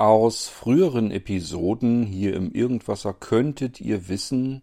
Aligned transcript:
Aus 0.00 0.46
früheren 0.46 1.10
Episoden 1.10 2.04
hier 2.04 2.36
im 2.36 2.52
Irgendwasser 2.52 3.12
könntet 3.12 3.80
ihr 3.80 4.08
wissen, 4.08 4.62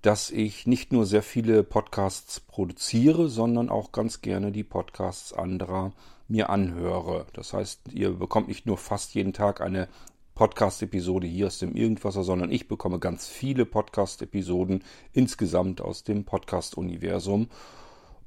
dass 0.00 0.30
ich 0.30 0.68
nicht 0.68 0.92
nur 0.92 1.06
sehr 1.06 1.24
viele 1.24 1.64
Podcasts 1.64 2.38
produziere, 2.38 3.28
sondern 3.28 3.68
auch 3.68 3.90
ganz 3.90 4.20
gerne 4.20 4.52
die 4.52 4.62
Podcasts 4.62 5.32
anderer 5.32 5.90
mir 6.28 6.50
anhöre. 6.50 7.26
Das 7.32 7.52
heißt, 7.52 7.94
ihr 7.94 8.12
bekommt 8.12 8.46
nicht 8.46 8.66
nur 8.66 8.78
fast 8.78 9.16
jeden 9.16 9.32
Tag 9.32 9.60
eine 9.60 9.88
Podcast-Episode 10.36 11.26
hier 11.26 11.48
aus 11.48 11.58
dem 11.58 11.74
Irgendwasser, 11.74 12.22
sondern 12.22 12.52
ich 12.52 12.68
bekomme 12.68 13.00
ganz 13.00 13.26
viele 13.26 13.66
Podcast-Episoden 13.66 14.84
insgesamt 15.12 15.80
aus 15.80 16.04
dem 16.04 16.22
Podcast-Universum. 16.24 17.48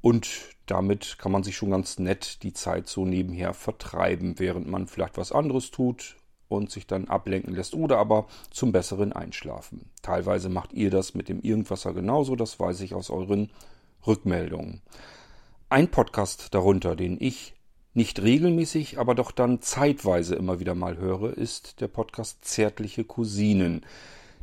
Und 0.02 0.28
damit 0.66 1.16
kann 1.18 1.32
man 1.32 1.42
sich 1.42 1.56
schon 1.56 1.70
ganz 1.70 1.98
nett 1.98 2.42
die 2.42 2.52
Zeit 2.52 2.86
so 2.86 3.06
nebenher 3.06 3.54
vertreiben, 3.54 4.38
während 4.38 4.68
man 4.68 4.88
vielleicht 4.88 5.16
was 5.16 5.32
anderes 5.32 5.70
tut 5.70 6.19
und 6.50 6.70
sich 6.70 6.86
dann 6.86 7.08
ablenken 7.08 7.54
lässt 7.54 7.74
oder 7.74 7.98
aber 7.98 8.26
zum 8.50 8.72
besseren 8.72 9.12
Einschlafen. 9.12 9.88
Teilweise 10.02 10.48
macht 10.48 10.72
ihr 10.72 10.90
das 10.90 11.14
mit 11.14 11.28
dem 11.28 11.40
Irgendwasser 11.40 11.94
genauso, 11.94 12.36
das 12.36 12.58
weiß 12.58 12.80
ich 12.80 12.94
aus 12.94 13.08
euren 13.08 13.50
Rückmeldungen. 14.06 14.82
Ein 15.68 15.88
Podcast 15.88 16.52
darunter, 16.52 16.96
den 16.96 17.16
ich 17.20 17.54
nicht 17.94 18.20
regelmäßig, 18.20 18.98
aber 18.98 19.14
doch 19.14 19.30
dann 19.30 19.62
zeitweise 19.62 20.34
immer 20.34 20.60
wieder 20.60 20.74
mal 20.74 20.98
höre, 20.98 21.36
ist 21.36 21.80
der 21.80 21.88
Podcast 21.88 22.44
Zärtliche 22.44 23.04
Cousinen. 23.04 23.86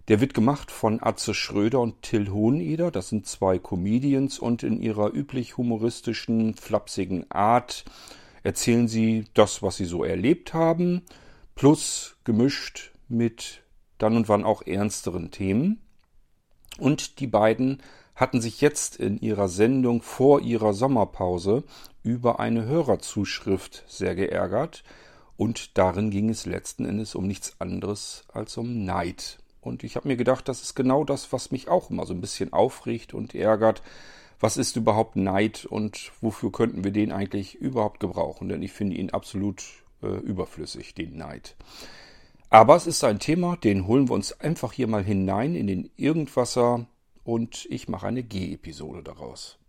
Der 0.07 0.21
wird 0.21 0.33
gemacht 0.33 0.71
von 0.71 1.03
Atze 1.03 1.33
Schröder 1.33 1.81
und 1.81 2.01
Till 2.01 2.29
Hoheneder. 2.29 2.91
Das 2.91 3.09
sind 3.09 3.27
zwei 3.27 3.59
Comedians 3.59 4.39
und 4.39 4.63
in 4.63 4.81
ihrer 4.81 5.13
üblich 5.13 5.57
humoristischen, 5.57 6.53
flapsigen 6.53 7.29
Art 7.29 7.83
erzählen 8.43 8.87
sie 8.87 9.25
das, 9.33 9.61
was 9.61 9.75
sie 9.75 9.85
so 9.85 10.05
erlebt 10.05 10.53
haben, 10.53 11.01
plus 11.57 12.15
gemischt 12.23 12.93
mit 13.09 13.63
dann 13.97 14.15
und 14.15 14.29
wann 14.29 14.43
auch 14.43 14.61
ernsteren 14.61 15.31
Themen. 15.31 15.81
Und 16.77 17.19
die 17.19 17.27
beiden 17.27 17.81
hatten 18.15 18.41
sich 18.41 18.61
jetzt 18.61 18.95
in 18.95 19.19
ihrer 19.19 19.49
Sendung 19.49 20.01
vor 20.01 20.41
ihrer 20.41 20.73
Sommerpause 20.73 21.63
über 22.03 22.39
eine 22.39 22.65
Hörerzuschrift 22.65 23.83
sehr 23.87 24.15
geärgert, 24.15 24.83
und 25.35 25.77
darin 25.77 26.09
ging 26.09 26.29
es 26.29 26.47
letzten 26.47 26.85
Endes 26.85 27.13
um 27.13 27.27
nichts 27.27 27.61
anderes 27.61 28.25
als 28.33 28.57
um 28.57 28.85
Neid. 28.85 29.37
Und 29.61 29.83
ich 29.83 29.95
habe 29.95 30.07
mir 30.07 30.17
gedacht, 30.17 30.47
das 30.47 30.63
ist 30.63 30.73
genau 30.73 31.03
das, 31.03 31.31
was 31.31 31.51
mich 31.51 31.67
auch 31.67 31.91
immer 31.91 32.07
so 32.07 32.13
ein 32.13 32.21
bisschen 32.21 32.53
aufregt 32.53 33.13
und 33.13 33.35
ärgert. 33.35 33.83
Was 34.39 34.57
ist 34.57 34.75
überhaupt 34.75 35.15
Neid 35.15 35.65
und 35.65 36.11
wofür 36.21 36.51
könnten 36.51 36.83
wir 36.83 36.91
den 36.91 37.11
eigentlich 37.11 37.55
überhaupt 37.55 37.99
gebrauchen? 37.99 38.49
Denn 38.49 38.63
ich 38.63 38.71
finde 38.71 38.95
ihn 38.95 39.11
absolut 39.11 39.63
äh, 40.01 40.07
überflüssig, 40.07 40.93
den 40.95 41.17
Neid. 41.17 41.55
Aber 42.49 42.75
es 42.75 42.87
ist 42.87 43.03
ein 43.03 43.19
Thema, 43.19 43.57
den 43.57 43.87
holen 43.87 44.09
wir 44.09 44.13
uns 44.13 44.39
einfach 44.39 44.71
hier 44.71 44.87
mal 44.87 45.03
hinein 45.03 45.55
in 45.55 45.67
den 45.67 45.89
Irgendwasser 45.97 46.87
und 47.23 47.67
ich 47.69 47.89
mache 47.89 48.07
eine 48.07 48.23
G-Episode 48.23 49.03
daraus. 49.03 49.59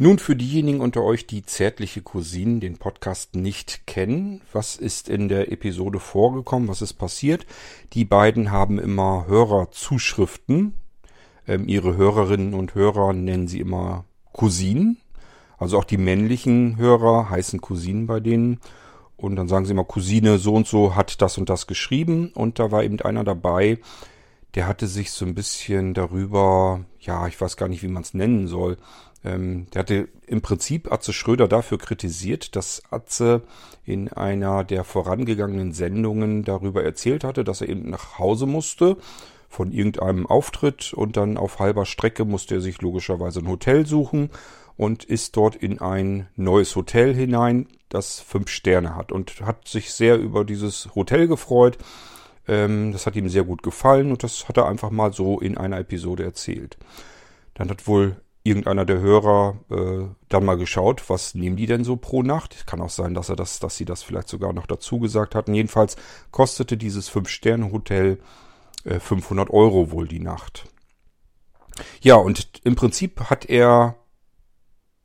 Nun 0.00 0.20
für 0.20 0.36
diejenigen 0.36 0.80
unter 0.80 1.02
euch, 1.02 1.26
die 1.26 1.42
zärtliche 1.42 2.02
Cousinen 2.02 2.60
den 2.60 2.78
Podcast 2.78 3.34
nicht 3.34 3.84
kennen, 3.88 4.42
was 4.52 4.76
ist 4.76 5.08
in 5.08 5.28
der 5.28 5.50
Episode 5.50 5.98
vorgekommen, 5.98 6.68
was 6.68 6.82
ist 6.82 6.92
passiert? 6.92 7.46
Die 7.94 8.04
beiden 8.04 8.52
haben 8.52 8.78
immer 8.78 9.26
Hörerzuschriften. 9.26 10.74
Ähm, 11.48 11.66
ihre 11.66 11.96
Hörerinnen 11.96 12.54
und 12.54 12.76
Hörer 12.76 13.12
nennen 13.12 13.48
sie 13.48 13.58
immer 13.58 14.04
Cousinen. 14.32 14.98
Also 15.58 15.76
auch 15.76 15.84
die 15.84 15.98
männlichen 15.98 16.76
Hörer 16.76 17.28
heißen 17.28 17.60
Cousinen 17.60 18.06
bei 18.06 18.20
denen. 18.20 18.60
Und 19.16 19.34
dann 19.34 19.48
sagen 19.48 19.64
sie 19.64 19.72
immer, 19.72 19.82
Cousine 19.82 20.38
so 20.38 20.54
und 20.54 20.68
so 20.68 20.94
hat 20.94 21.20
das 21.22 21.38
und 21.38 21.48
das 21.48 21.66
geschrieben. 21.66 22.30
Und 22.36 22.60
da 22.60 22.70
war 22.70 22.84
eben 22.84 23.00
einer 23.00 23.24
dabei, 23.24 23.80
der 24.54 24.68
hatte 24.68 24.86
sich 24.86 25.10
so 25.10 25.24
ein 25.26 25.34
bisschen 25.34 25.92
darüber, 25.92 26.84
ja, 27.00 27.26
ich 27.26 27.40
weiß 27.40 27.56
gar 27.56 27.68
nicht, 27.68 27.82
wie 27.82 27.88
man 27.88 28.02
es 28.02 28.14
nennen 28.14 28.46
soll, 28.46 28.76
ähm, 29.24 29.66
der 29.72 29.80
hatte 29.80 30.08
im 30.26 30.42
Prinzip 30.42 30.92
Atze 30.92 31.12
Schröder 31.12 31.48
dafür 31.48 31.78
kritisiert, 31.78 32.54
dass 32.56 32.82
Atze 32.90 33.42
in 33.84 34.12
einer 34.12 34.64
der 34.64 34.84
vorangegangenen 34.84 35.72
Sendungen 35.72 36.44
darüber 36.44 36.84
erzählt 36.84 37.24
hatte, 37.24 37.44
dass 37.44 37.60
er 37.60 37.68
eben 37.68 37.90
nach 37.90 38.18
Hause 38.18 38.46
musste 38.46 38.96
von 39.48 39.72
irgendeinem 39.72 40.26
Auftritt 40.26 40.92
und 40.92 41.16
dann 41.16 41.36
auf 41.36 41.58
halber 41.58 41.86
Strecke 41.86 42.24
musste 42.24 42.56
er 42.56 42.60
sich 42.60 42.80
logischerweise 42.82 43.40
ein 43.40 43.48
Hotel 43.48 43.86
suchen 43.86 44.30
und 44.76 45.04
ist 45.04 45.36
dort 45.36 45.56
in 45.56 45.80
ein 45.80 46.28
neues 46.36 46.76
Hotel 46.76 47.14
hinein, 47.14 47.66
das 47.88 48.20
fünf 48.20 48.50
Sterne 48.50 48.94
hat 48.94 49.10
und 49.10 49.40
hat 49.40 49.66
sich 49.66 49.92
sehr 49.92 50.18
über 50.18 50.44
dieses 50.44 50.94
Hotel 50.94 51.26
gefreut. 51.26 51.78
Ähm, 52.46 52.92
das 52.92 53.06
hat 53.06 53.16
ihm 53.16 53.28
sehr 53.28 53.44
gut 53.44 53.62
gefallen 53.62 54.10
und 54.12 54.22
das 54.22 54.48
hat 54.48 54.58
er 54.58 54.68
einfach 54.68 54.90
mal 54.90 55.12
so 55.12 55.40
in 55.40 55.58
einer 55.58 55.78
Episode 55.78 56.22
erzählt. 56.22 56.76
Dann 57.54 57.70
hat 57.70 57.88
wohl 57.88 58.16
irgendeiner 58.48 58.84
der 58.84 59.00
Hörer 59.00 59.58
äh, 59.70 60.14
dann 60.28 60.44
mal 60.44 60.56
geschaut, 60.56 61.08
was 61.08 61.34
nehmen 61.34 61.56
die 61.56 61.66
denn 61.66 61.84
so 61.84 61.96
pro 61.96 62.22
Nacht? 62.22 62.66
Kann 62.66 62.80
auch 62.80 62.90
sein, 62.90 63.14
dass 63.14 63.28
er 63.28 63.36
das, 63.36 63.60
dass 63.60 63.76
sie 63.76 63.84
das 63.84 64.02
vielleicht 64.02 64.28
sogar 64.28 64.52
noch 64.52 64.66
dazu 64.66 64.98
gesagt 64.98 65.34
hatten. 65.34 65.54
Jedenfalls 65.54 65.96
kostete 66.30 66.76
dieses 66.76 67.08
Fünf-Sterne-Hotel 67.08 68.18
äh, 68.84 68.98
500 68.98 69.50
Euro 69.50 69.90
wohl 69.90 70.08
die 70.08 70.20
Nacht. 70.20 70.64
Ja, 72.00 72.16
und 72.16 72.48
im 72.64 72.74
Prinzip 72.74 73.20
hat 73.30 73.44
er 73.44 73.96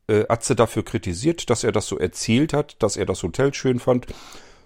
äh, 0.07 0.25
Atze 0.27 0.55
dafür 0.55 0.83
kritisiert, 0.83 1.49
dass 1.49 1.63
er 1.63 1.71
das 1.71 1.87
so 1.87 1.97
erzählt 1.97 2.53
hat, 2.53 2.81
dass 2.81 2.97
er 2.97 3.05
das 3.05 3.21
Hotel 3.23 3.53
schön 3.53 3.79
fand 3.79 4.07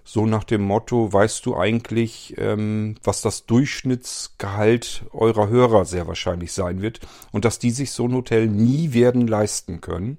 so 0.07 0.25
nach 0.25 0.45
dem 0.45 0.62
Motto, 0.62 1.12
weißt 1.12 1.45
du 1.45 1.57
eigentlich, 1.57 2.34
ähm, 2.38 2.95
was 3.03 3.22
das 3.22 3.45
Durchschnittsgehalt 3.45 5.03
eurer 5.12 5.50
Hörer 5.50 5.84
sehr 5.84 6.07
wahrscheinlich 6.07 6.53
sein 6.53 6.81
wird 6.81 7.01
und 7.34 7.44
dass 7.44 7.59
die 7.59 7.72
sich 7.72 7.91
so 7.91 8.06
ein 8.06 8.13
Hotel 8.13 8.47
nie 8.47 8.94
werden 8.94 9.28
leisten 9.28 9.81
können. 9.81 10.18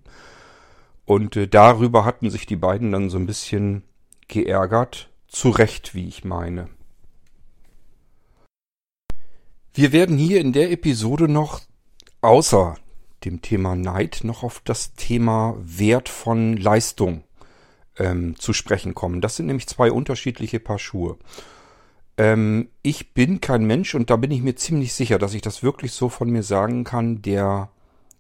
Und 1.07 1.37
äh, 1.37 1.49
darüber 1.49 2.05
hatten 2.05 2.29
sich 2.29 2.45
die 2.45 2.57
beiden 2.57 2.93
dann 2.93 3.09
so 3.09 3.17
ein 3.17 3.25
bisschen 3.25 3.83
geärgert, 4.29 5.09
zu 5.27 5.49
Recht, 5.49 5.95
wie 5.95 6.07
ich 6.07 6.23
meine. 6.23 6.69
Wir 9.73 9.93
werden 9.93 10.19
hier 10.19 10.43
in 10.43 10.53
der 10.53 10.71
Episode 10.71 11.29
noch 11.29 11.63
außer 12.21 12.77
dem 13.25 13.41
Thema 13.41 13.75
Neid 13.75 14.21
noch 14.23 14.43
auf 14.43 14.61
das 14.63 14.93
Thema 14.93 15.57
Wert 15.59 16.11
von 16.11 16.59
Leistung 16.59 17.25
ähm, 17.99 18.39
zu 18.39 18.53
sprechen 18.53 18.95
kommen. 18.95 19.21
Das 19.21 19.37
sind 19.37 19.47
nämlich 19.47 19.67
zwei 19.67 19.91
unterschiedliche 19.93 20.61
Paar 20.61 20.79
Schuhe. 20.79 21.17
Ähm, 22.17 22.69
ich 22.83 23.15
bin 23.15 23.41
kein 23.41 23.65
Mensch 23.65 23.95
und 23.95 24.11
da 24.11 24.17
bin 24.17 24.31
ich 24.31 24.43
mir 24.43 24.57
ziemlich 24.57 24.93
sicher, 24.93 25.19
dass 25.19 25.35
ich 25.35 25.43
das 25.43 25.63
wirklich 25.63 25.93
so 25.93 26.09
von 26.09 26.31
mir 26.31 26.43
sagen 26.43 26.85
kann, 26.85 27.23
der 27.23 27.71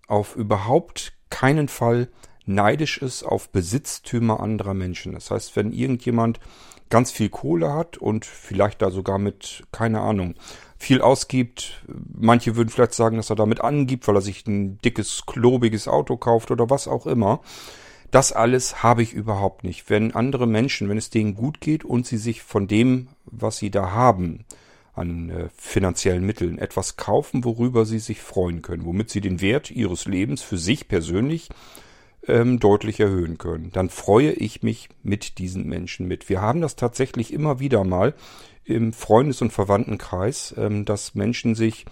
auf 0.06 0.37
überhaupt 0.37 1.12
keinen 1.31 1.69
Fall 1.69 2.09
neidisch 2.47 2.99
ist 2.99 3.25
auf 3.25 3.50
Besitztümer 3.50 4.41
anderer 4.41 4.75
Menschen. 4.75 5.12
Das 5.12 5.31
heißt, 5.31 5.55
wenn 5.55 5.72
irgendjemand 5.72 6.41
ganz 6.88 7.11
viel 7.11 7.28
Kohle 7.28 7.72
hat 7.75 7.99
und 7.99 8.25
vielleicht 8.25 8.81
da 8.81 8.91
sogar 8.91 9.19
mit, 9.19 9.65
keine 9.72 10.00
Ahnung, 10.00 10.34
viel 10.78 11.03
ausgibt. 11.03 11.83
Manche 11.87 12.56
würden 12.56 12.69
vielleicht 12.69 12.94
sagen, 12.94 13.17
dass 13.17 13.31
er 13.31 13.37
damit 13.37 13.61
angibt, 13.61 14.06
weil 14.09 14.17
er 14.17 14.22
sich 14.22 14.47
ein 14.47 14.78
dickes, 14.78 15.25
klobiges 15.27 15.88
Auto 15.88 16.17
kauft 16.17 16.50
oder 16.50 16.71
was 16.71 16.88
auch 16.88 17.06
immer. 17.06 17.41
Das 18.11 18.33
alles 18.33 18.83
habe 18.83 19.03
ich 19.03 19.13
überhaupt 19.13 19.65
nicht. 19.65 19.91
Wenn 19.91 20.15
andere 20.15 20.47
Menschen, 20.47 20.89
wenn 20.89 20.97
es 20.97 21.11
denen 21.11 21.35
gut 21.35 21.61
geht 21.61 21.85
und 21.85 22.07
sie 22.07 22.17
sich 22.17 22.43
von 22.43 22.67
dem, 22.67 23.09
was 23.27 23.59
sie 23.59 23.71
da 23.71 23.91
haben, 23.91 24.44
an 24.94 25.31
äh, 25.31 25.49
finanziellen 25.56 26.25
Mitteln 26.25 26.59
etwas 26.59 26.97
kaufen, 26.97 27.44
worüber 27.44 27.87
sie 27.87 27.99
sich 27.99 28.21
freuen 28.21 28.62
können, 28.62 28.85
womit 28.85 29.11
sie 29.11 29.21
den 29.21 29.41
Wert 29.41 29.71
ihres 29.71 30.06
Lebens 30.06 30.43
für 30.43 30.59
sich 30.59 30.88
persönlich 30.88 31.50
ähm, 32.27 32.59
deutlich 32.59 32.99
erhöhen 32.99 33.38
können, 33.38 33.71
dann 33.73 33.91
freue 33.91 34.32
ich 34.32 34.62
mich 34.62 34.88
mit 35.03 35.38
diesen 35.38 35.67
Menschen 35.69 36.09
mit. 36.09 36.29
Wir 36.29 36.41
haben 36.41 36.61
das 36.61 36.77
tatsächlich 36.77 37.32
immer 37.32 37.61
wieder 37.61 37.85
mal 37.85 38.15
im 38.65 38.93
Freundes- 38.93 39.41
und 39.41 39.53
Verwandtenkreis, 39.53 40.55
ähm, 40.59 40.85
dass 40.85 41.15
Menschen 41.15 41.55
sich 41.55 41.87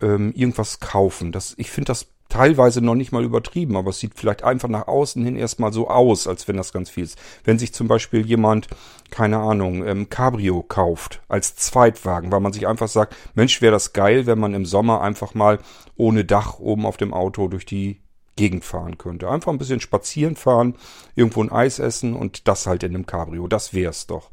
ähm, 0.00 0.32
irgendwas 0.34 0.80
kaufen. 0.80 1.32
Das, 1.32 1.54
ich 1.56 1.70
finde 1.70 1.88
das 1.88 2.13
teilweise 2.28 2.80
noch 2.80 2.94
nicht 2.94 3.12
mal 3.12 3.24
übertrieben, 3.24 3.76
aber 3.76 3.90
es 3.90 3.98
sieht 3.98 4.14
vielleicht 4.14 4.42
einfach 4.42 4.68
nach 4.68 4.88
außen 4.88 5.24
hin 5.24 5.36
erstmal 5.36 5.72
so 5.72 5.88
aus, 5.88 6.26
als 6.26 6.48
wenn 6.48 6.56
das 6.56 6.72
ganz 6.72 6.90
viel 6.90 7.04
ist. 7.04 7.18
Wenn 7.44 7.58
sich 7.58 7.72
zum 7.72 7.88
Beispiel 7.88 8.26
jemand, 8.26 8.68
keine 9.10 9.38
Ahnung, 9.38 9.86
ähm, 9.86 10.08
Cabrio 10.08 10.62
kauft 10.62 11.20
als 11.28 11.54
Zweitwagen, 11.56 12.32
weil 12.32 12.40
man 12.40 12.52
sich 12.52 12.66
einfach 12.66 12.88
sagt, 12.88 13.14
Mensch, 13.34 13.62
wäre 13.62 13.72
das 13.72 13.92
geil, 13.92 14.26
wenn 14.26 14.38
man 14.38 14.54
im 14.54 14.66
Sommer 14.66 15.00
einfach 15.00 15.34
mal 15.34 15.58
ohne 15.96 16.24
Dach 16.24 16.58
oben 16.58 16.86
auf 16.86 16.96
dem 16.96 17.14
Auto 17.14 17.48
durch 17.48 17.66
die 17.66 18.00
Gegend 18.36 18.64
fahren 18.64 18.98
könnte. 18.98 19.30
Einfach 19.30 19.52
ein 19.52 19.58
bisschen 19.58 19.80
spazieren 19.80 20.34
fahren, 20.34 20.74
irgendwo 21.14 21.42
ein 21.42 21.52
Eis 21.52 21.78
essen 21.78 22.14
und 22.14 22.48
das 22.48 22.66
halt 22.66 22.82
in 22.82 22.94
einem 22.94 23.06
Cabrio. 23.06 23.46
Das 23.46 23.74
wär's 23.74 24.06
doch. 24.06 24.30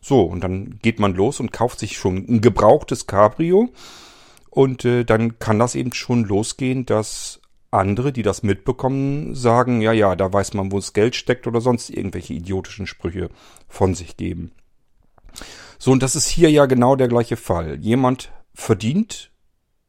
So, 0.00 0.22
und 0.22 0.42
dann 0.42 0.78
geht 0.82 0.98
man 0.98 1.14
los 1.14 1.40
und 1.40 1.52
kauft 1.52 1.78
sich 1.78 1.96
schon 1.96 2.16
ein 2.28 2.40
gebrauchtes 2.40 3.06
Cabrio. 3.06 3.70
Und 4.54 4.84
äh, 4.84 5.04
dann 5.04 5.40
kann 5.40 5.58
das 5.58 5.74
eben 5.74 5.92
schon 5.92 6.22
losgehen, 6.22 6.86
dass 6.86 7.40
andere, 7.72 8.12
die 8.12 8.22
das 8.22 8.44
mitbekommen, 8.44 9.34
sagen, 9.34 9.80
ja, 9.80 9.90
ja, 9.90 10.14
da 10.14 10.32
weiß 10.32 10.54
man, 10.54 10.70
wo 10.70 10.76
das 10.76 10.92
Geld 10.92 11.16
steckt 11.16 11.48
oder 11.48 11.60
sonst 11.60 11.90
irgendwelche 11.90 12.34
idiotischen 12.34 12.86
Sprüche 12.86 13.30
von 13.66 13.96
sich 13.96 14.16
geben. 14.16 14.52
So, 15.80 15.90
und 15.90 16.04
das 16.04 16.14
ist 16.14 16.28
hier 16.28 16.52
ja 16.52 16.66
genau 16.66 16.94
der 16.94 17.08
gleiche 17.08 17.36
Fall. 17.36 17.80
Jemand 17.80 18.30
verdient 18.54 19.32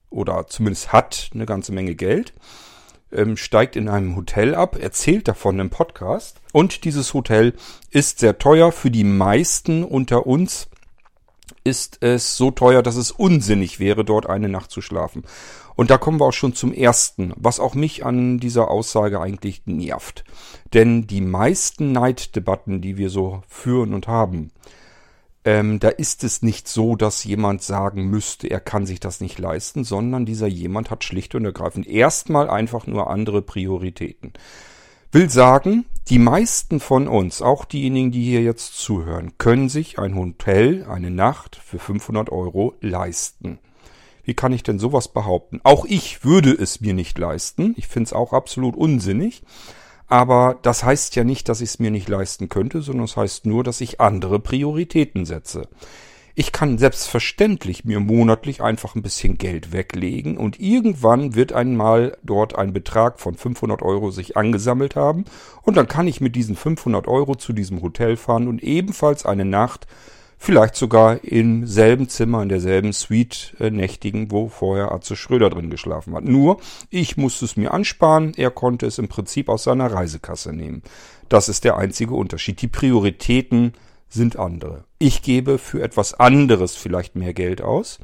oder 0.09 0.47
zumindest 0.47 0.91
hat 0.91 1.29
eine 1.35 1.45
ganze 1.45 1.71
Menge 1.71 1.93
Geld, 1.93 2.33
ähm, 3.11 3.37
steigt 3.37 3.75
in 3.75 3.87
einem 3.87 4.15
Hotel 4.15 4.55
ab, 4.55 4.79
erzählt 4.81 5.27
davon 5.27 5.59
im 5.59 5.69
Podcast 5.69 6.41
und 6.53 6.85
dieses 6.85 7.13
Hotel 7.13 7.53
ist 7.91 8.17
sehr 8.17 8.39
teuer. 8.39 8.71
Für 8.71 8.89
die 8.89 9.03
meisten 9.03 9.83
unter 9.83 10.25
uns 10.25 10.69
ist 11.65 11.97
es 12.01 12.37
so 12.37 12.51
teuer, 12.51 12.81
dass 12.81 12.95
es 12.95 13.11
unsinnig 13.11 13.79
wäre, 13.79 14.05
dort 14.05 14.29
eine 14.29 14.47
Nacht 14.47 14.71
zu 14.71 14.81
schlafen. 14.81 15.23
Und 15.75 15.89
da 15.89 15.97
kommen 15.97 16.19
wir 16.21 16.27
auch 16.27 16.33
schon 16.33 16.53
zum 16.53 16.71
ersten, 16.71 17.33
was 17.35 17.59
auch 17.59 17.73
mich 17.75 18.05
an 18.05 18.39
dieser 18.39 18.69
Aussage 18.69 19.19
eigentlich 19.19 19.63
nervt. 19.65 20.23
Denn 20.73 21.07
die 21.07 21.21
meisten 21.21 21.91
Neiddebatten, 21.91 22.81
die 22.81 22.97
wir 22.97 23.09
so 23.09 23.41
führen 23.49 23.93
und 23.93 24.07
haben, 24.07 24.51
ähm, 25.43 25.79
da 25.79 25.89
ist 25.89 26.23
es 26.23 26.41
nicht 26.41 26.67
so, 26.67 26.95
dass 26.95 27.23
jemand 27.23 27.61
sagen 27.61 28.05
müsste, 28.09 28.47
er 28.47 28.59
kann 28.59 28.85
sich 28.85 28.99
das 28.99 29.19
nicht 29.19 29.37
leisten, 29.37 29.83
sondern 29.83 30.25
dieser 30.25 30.47
jemand 30.47 30.91
hat 30.91 31.03
schlicht 31.03 31.35
und 31.35 31.45
ergreifend 31.45 31.87
erstmal 31.87 32.49
einfach 32.49 32.87
nur 32.87 33.09
andere 33.09 33.41
Prioritäten. 33.41 34.33
Will 35.11 35.29
sagen, 35.29 35.85
die 36.09 36.19
meisten 36.19 36.79
von 36.79 37.07
uns, 37.07 37.41
auch 37.41 37.65
diejenigen, 37.65 38.11
die 38.11 38.23
hier 38.23 38.43
jetzt 38.43 38.77
zuhören, 38.77 39.37
können 39.39 39.69
sich 39.69 39.97
ein 39.97 40.15
Hotel, 40.15 40.85
eine 40.87 41.09
Nacht 41.09 41.55
für 41.55 41.79
500 41.79 42.29
Euro 42.31 42.75
leisten. 42.79 43.59
Wie 44.23 44.35
kann 44.35 44.53
ich 44.53 44.63
denn 44.63 44.79
sowas 44.79 45.07
behaupten? 45.07 45.61
Auch 45.63 45.85
ich 45.85 46.23
würde 46.23 46.51
es 46.51 46.81
mir 46.81 46.93
nicht 46.93 47.17
leisten. 47.17 47.73
Ich 47.77 47.87
finde 47.87 48.07
es 48.07 48.13
auch 48.13 48.33
absolut 48.33 48.75
unsinnig. 48.75 49.43
Aber 50.07 50.59
das 50.61 50.83
heißt 50.83 51.15
ja 51.15 51.23
nicht, 51.23 51.49
dass 51.49 51.61
ich 51.61 51.69
es 51.69 51.79
mir 51.79 51.91
nicht 51.91 52.09
leisten 52.09 52.49
könnte, 52.49 52.81
sondern 52.81 53.05
es 53.05 53.11
das 53.11 53.17
heißt 53.17 53.45
nur, 53.45 53.63
dass 53.63 53.81
ich 53.81 53.99
andere 53.99 54.39
Prioritäten 54.39 55.25
setze. 55.25 55.67
Ich 56.37 56.51
kann 56.51 56.77
selbstverständlich 56.77 57.85
mir 57.85 58.01
monatlich 58.01 58.61
einfach 58.61 58.93
ein 58.93 59.01
bisschen 59.01 59.37
Geld 59.37 59.71
weglegen 59.71 60.35
und 60.37 60.59
irgendwann 60.59 61.33
wird 61.33 61.53
einmal 61.53 62.17
dort 62.23 62.57
ein 62.57 62.73
Betrag 62.73 63.21
von 63.21 63.35
500 63.35 63.81
Euro 63.81 64.11
sich 64.11 64.35
angesammelt 64.35 64.97
haben 64.97 65.23
und 65.61 65.77
dann 65.77 65.87
kann 65.87 66.07
ich 66.07 66.19
mit 66.19 66.35
diesen 66.35 66.57
500 66.57 67.07
Euro 67.07 67.35
zu 67.35 67.53
diesem 67.53 67.81
Hotel 67.81 68.17
fahren 68.17 68.49
und 68.49 68.61
ebenfalls 68.61 69.25
eine 69.25 69.45
Nacht 69.45 69.87
vielleicht 70.37 70.75
sogar 70.75 71.23
im 71.23 71.65
selben 71.65 72.09
Zimmer, 72.09 72.43
in 72.43 72.49
derselben 72.49 72.91
Suite 72.91 73.55
äh, 73.61 73.71
nächtigen, 73.71 74.29
wo 74.29 74.49
vorher 74.49 74.91
Atze 74.91 75.15
Schröder 75.15 75.49
drin 75.49 75.69
geschlafen 75.69 76.13
hat. 76.15 76.25
Nur, 76.25 76.59
ich 76.89 77.15
musste 77.15 77.45
es 77.45 77.55
mir 77.55 77.73
ansparen, 77.73 78.33
er 78.35 78.51
konnte 78.51 78.85
es 78.85 78.97
im 78.97 79.07
Prinzip 79.07 79.47
aus 79.47 79.63
seiner 79.63 79.89
Reisekasse 79.91 80.51
nehmen. 80.51 80.83
Das 81.29 81.47
ist 81.47 81.63
der 81.63 81.77
einzige 81.77 82.13
Unterschied. 82.13 82.61
Die 82.61 82.67
Prioritäten 82.67 83.73
sind 84.09 84.37
andere. 84.37 84.85
Ich 84.99 85.21
gebe 85.21 85.57
für 85.57 85.81
etwas 85.81 86.13
anderes 86.13 86.75
vielleicht 86.75 87.15
mehr 87.15 87.33
Geld 87.33 87.61
aus 87.61 87.99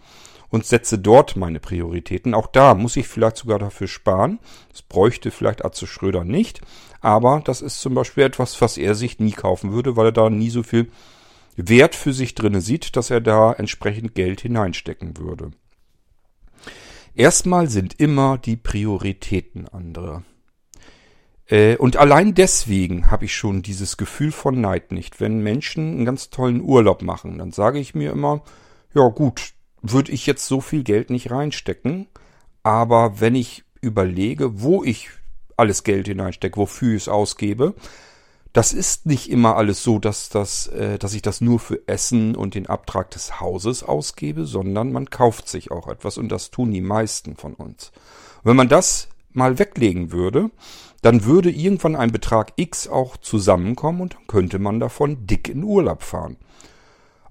und 0.50 0.66
setze 0.66 1.00
dort 1.00 1.36
meine 1.36 1.60
Prioritäten. 1.60 2.34
Auch 2.34 2.48
da 2.48 2.76
muss 2.76 2.98
ich 2.98 3.08
vielleicht 3.08 3.38
sogar 3.38 3.58
dafür 3.58 3.88
sparen. 3.88 4.40
Das 4.70 4.82
bräuchte 4.82 5.32
vielleicht 5.32 5.64
Atze 5.66 5.88
Schröder 5.88 6.24
nicht. 6.24 6.62
Aber 7.00 7.42
das 7.44 7.62
ist 7.62 7.82
zum 7.82 7.96
Beispiel 7.96 8.24
etwas, 8.24 8.62
was 8.62 8.78
er 8.78 8.94
sich 8.94 9.20
nie 9.20 9.32
kaufen 9.32 9.72
würde, 9.72 9.96
weil 9.96 10.08
er 10.08 10.12
da 10.12 10.30
nie 10.30 10.50
so 10.50 10.62
viel 10.62 10.92
Wert 11.56 11.96
für 11.96 12.14
sich 12.14 12.36
drinne 12.36 12.62
sieht, 12.62 12.96
dass 12.96 13.10
er 13.10 13.22
da 13.22 13.54
entsprechend 13.54 14.14
Geld 14.14 14.42
hineinstecken 14.42 15.18
würde. 15.18 15.52
Erstmal 17.16 17.70
sind 17.70 18.00
immer 18.00 18.38
die 18.38 18.56
Prioritäten 18.56 19.68
andere. 19.68 20.24
Äh, 21.52 21.76
und 21.76 21.98
allein 21.98 22.34
deswegen 22.34 23.12
habe 23.12 23.26
ich 23.26 23.36
schon 23.36 23.62
dieses 23.62 23.98
Gefühl 23.98 24.32
von 24.32 24.60
Neid 24.60 24.92
nicht. 24.92 25.20
Wenn 25.20 25.44
Menschen 25.44 25.96
einen 25.96 26.06
ganz 26.06 26.30
tollen 26.32 26.62
Urlaub 26.62 27.04
machen, 27.04 27.38
dann 27.38 27.52
sage 27.52 27.78
ich 27.78 27.94
mir 27.94 28.12
immer, 28.12 28.42
ja 28.96 29.08
gut, 29.10 29.54
würde 29.82 30.12
ich 30.12 30.26
jetzt 30.26 30.48
so 30.48 30.62
viel 30.62 30.84
Geld 30.84 31.10
nicht 31.10 31.30
reinstecken. 31.30 32.08
Aber 32.64 33.20
wenn 33.20 33.36
ich 33.36 33.64
überlege, 33.82 34.62
wo 34.62 34.84
ich 34.84 35.10
alles 35.58 35.84
Geld 35.84 36.08
hineinstecke, 36.08 36.58
wofür 36.58 36.96
ich 36.96 37.04
es 37.04 37.10
ausgebe, 37.10 37.76
das 38.54 38.74
ist 38.74 39.06
nicht 39.06 39.30
immer 39.30 39.56
alles 39.56 39.84
so, 39.84 39.98
dass, 40.00 40.30
das, 40.30 40.68
äh, 40.68 41.00
dass 41.00 41.14
ich 41.14 41.22
das 41.22 41.42
nur 41.42 41.60
für 41.60 41.88
Essen 41.88 42.36
und 42.36 42.56
den 42.56 42.68
Abtrag 42.68 43.10
des 43.12 43.40
Hauses 43.40 43.84
ausgebe, 43.84 44.46
sondern 44.46 44.92
man 44.92 45.10
kauft 45.10 45.48
sich 45.48 45.72
auch 45.72 45.88
etwas 45.88 46.18
und 46.18 46.30
das 46.30 46.52
tun 46.52 46.72
die 46.72 46.82
meisten 46.82 47.36
von 47.36 47.54
uns. 47.54 47.92
Und 48.44 48.50
wenn 48.50 48.56
man 48.58 48.70
das 48.70 49.08
mal 49.34 49.58
weglegen 49.58 50.12
würde, 50.12 50.52
dann 51.02 51.26
würde 51.26 51.50
irgendwann 51.50 51.96
ein 51.96 52.12
Betrag 52.12 52.54
X 52.56 52.88
auch 52.88 53.18
zusammenkommen 53.18 54.02
und 54.02 54.18
könnte 54.28 54.60
man 54.60 54.80
davon 54.80 55.26
dick 55.26 55.50
in 55.50 55.64
Urlaub 55.64 56.04
fahren. 56.04 56.38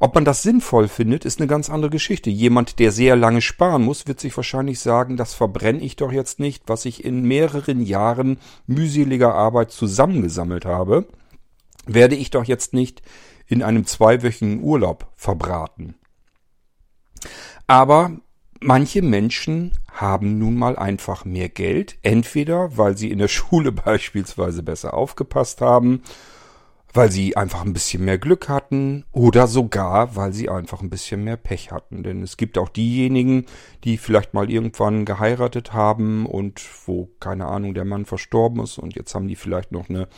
Ob 0.03 0.15
man 0.15 0.25
das 0.25 0.43
sinnvoll 0.43 0.89
findet, 0.89 1.27
ist 1.27 1.41
eine 1.41 1.47
ganz 1.47 1.69
andere 1.69 1.91
Geschichte. 1.91 2.31
Jemand, 2.31 2.79
der 2.79 2.91
sehr 2.91 3.17
lange 3.17 3.43
sparen 3.43 3.83
muss, 3.83 4.07
wird 4.07 4.19
sich 4.19 4.35
wahrscheinlich 4.35 4.81
sagen, 4.81 5.19
das 5.19 5.35
verbrenne 5.35 5.81
ich 5.81 5.97
doch 5.97 6.11
jetzt 6.11 6.41
nicht, 6.41 6.63
was 6.67 6.87
ich 6.87 7.05
in 7.05 7.23
mehreren 7.23 7.83
Jahren 7.83 8.39
mühseliger 8.67 9.35
Arbeit 9.35 9.73
zusammengesammelt 9.73 10.65
habe, 10.65 11.07
werde 11.87 12.17
ich 12.17 12.31
doch 12.31 12.45
jetzt 12.45 12.73
nicht 12.73 13.03
in 13.47 13.63
einem 13.63 13.85
zweiwöchigen 13.85 14.63
Urlaub 14.63 15.13
verbraten. 15.17 15.97
Aber 17.67 18.13
manche 18.61 19.03
Menschen 19.03 19.73
haben 19.93 20.39
nun 20.39 20.57
mal 20.57 20.77
einfach 20.77 21.25
mehr 21.25 21.49
Geld, 21.49 21.99
entweder 22.03 22.77
weil 22.77 22.97
sie 22.97 23.11
in 23.11 23.19
der 23.19 23.29
Schule 23.37 23.73
beispielsweise 23.73 24.63
besser 24.63 24.95
aufgepasst 24.95 25.61
haben 25.61 26.03
weil 26.93 27.11
sie 27.11 27.37
einfach 27.37 27.65
ein 27.65 27.73
bisschen 27.73 28.05
mehr 28.05 28.19
Glück 28.19 28.49
hatten 28.49 29.05
oder 29.13 29.47
sogar, 29.47 30.17
weil 30.17 30.33
sie 30.33 30.49
einfach 30.49 30.83
ein 30.83 30.91
bisschen 30.91 31.25
mehr 31.25 31.37
Pech 31.37 31.71
hatten. 31.71 32.03
Denn 32.03 32.23
es 32.23 32.37
gibt 32.37 32.59
auch 32.59 32.69
diejenigen, 32.69 33.47
die 33.85 33.97
vielleicht 33.97 34.35
mal 34.35 34.51
irgendwann 34.51 35.05
geheiratet 35.05 35.73
haben 35.73 36.27
und 36.27 36.61
wo, 36.87 37.09
keine 37.21 37.47
Ahnung, 37.47 37.75
der 37.75 37.85
Mann 37.85 38.07
verstorben 38.07 38.63
ist 38.63 38.79
und 38.79 38.95
jetzt 38.97 39.15
haben 39.15 39.29
die 39.29 39.37
vielleicht 39.37 39.73
noch 39.73 39.89
eine 39.89 40.09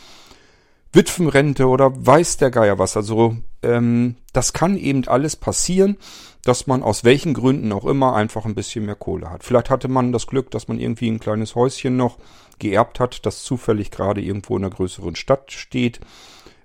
Witwenrente 0.93 1.69
oder 1.69 1.93
weiß 1.95 2.39
der 2.39 2.51
Geier 2.51 2.79
was. 2.79 2.97
Also 2.97 3.37
ähm, 3.63 4.17
das 4.33 4.53
kann 4.53 4.77
eben 4.77 5.07
alles 5.09 5.37
passieren, 5.37 5.97
dass 6.45 6.67
man 6.67 6.83
aus 6.83 7.05
welchen 7.05 7.35
Gründen 7.35 7.73
auch 7.73 7.85
immer 7.85 8.15
einfach 8.15 8.45
ein 8.45 8.55
bisschen 8.55 8.87
mehr 8.87 8.97
Kohle 8.97 9.31
hat. 9.31 9.45
Vielleicht 9.45 9.71
hatte 9.71 9.89
man 9.89 10.13
das 10.13 10.27
Glück, 10.27 10.51
dass 10.51 10.69
man 10.69 10.79
irgendwie 10.79 11.09
ein 11.11 11.21
kleines 11.21 11.55
Häuschen 11.55 11.97
noch 11.97 12.19
geerbt 12.59 13.01
hat, 13.01 13.25
das 13.27 13.43
zufällig 13.43 13.91
gerade 13.91 14.21
irgendwo 14.21 14.57
in 14.57 14.65
einer 14.65 14.75
größeren 14.75 15.17
Stadt 15.17 15.53
steht 15.53 16.01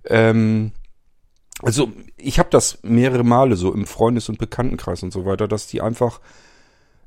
ähm, 0.09 0.71
also 1.61 1.91
ich 2.17 2.39
habe 2.39 2.49
das 2.51 2.79
mehrere 2.83 3.23
Male 3.23 3.55
so 3.55 3.73
im 3.73 3.85
Freundes- 3.85 4.29
und 4.29 4.37
Bekanntenkreis 4.37 5.03
und 5.03 5.11
so 5.11 5.25
weiter, 5.25 5.47
dass 5.47 5.67
die 5.67 5.81
einfach 5.81 6.21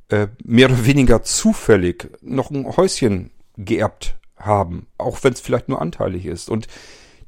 äh, 0.08 0.28
mehr 0.44 0.68
oder 0.68 0.86
weniger 0.86 1.22
zufällig 1.22 2.10
noch 2.20 2.50
ein 2.50 2.66
Häuschen 2.76 3.30
geerbt 3.56 4.16
haben, 4.36 4.86
auch 4.98 5.22
wenn 5.22 5.34
es 5.34 5.40
vielleicht 5.40 5.68
nur 5.68 5.80
anteilig 5.80 6.26
ist. 6.26 6.48
Und 6.48 6.66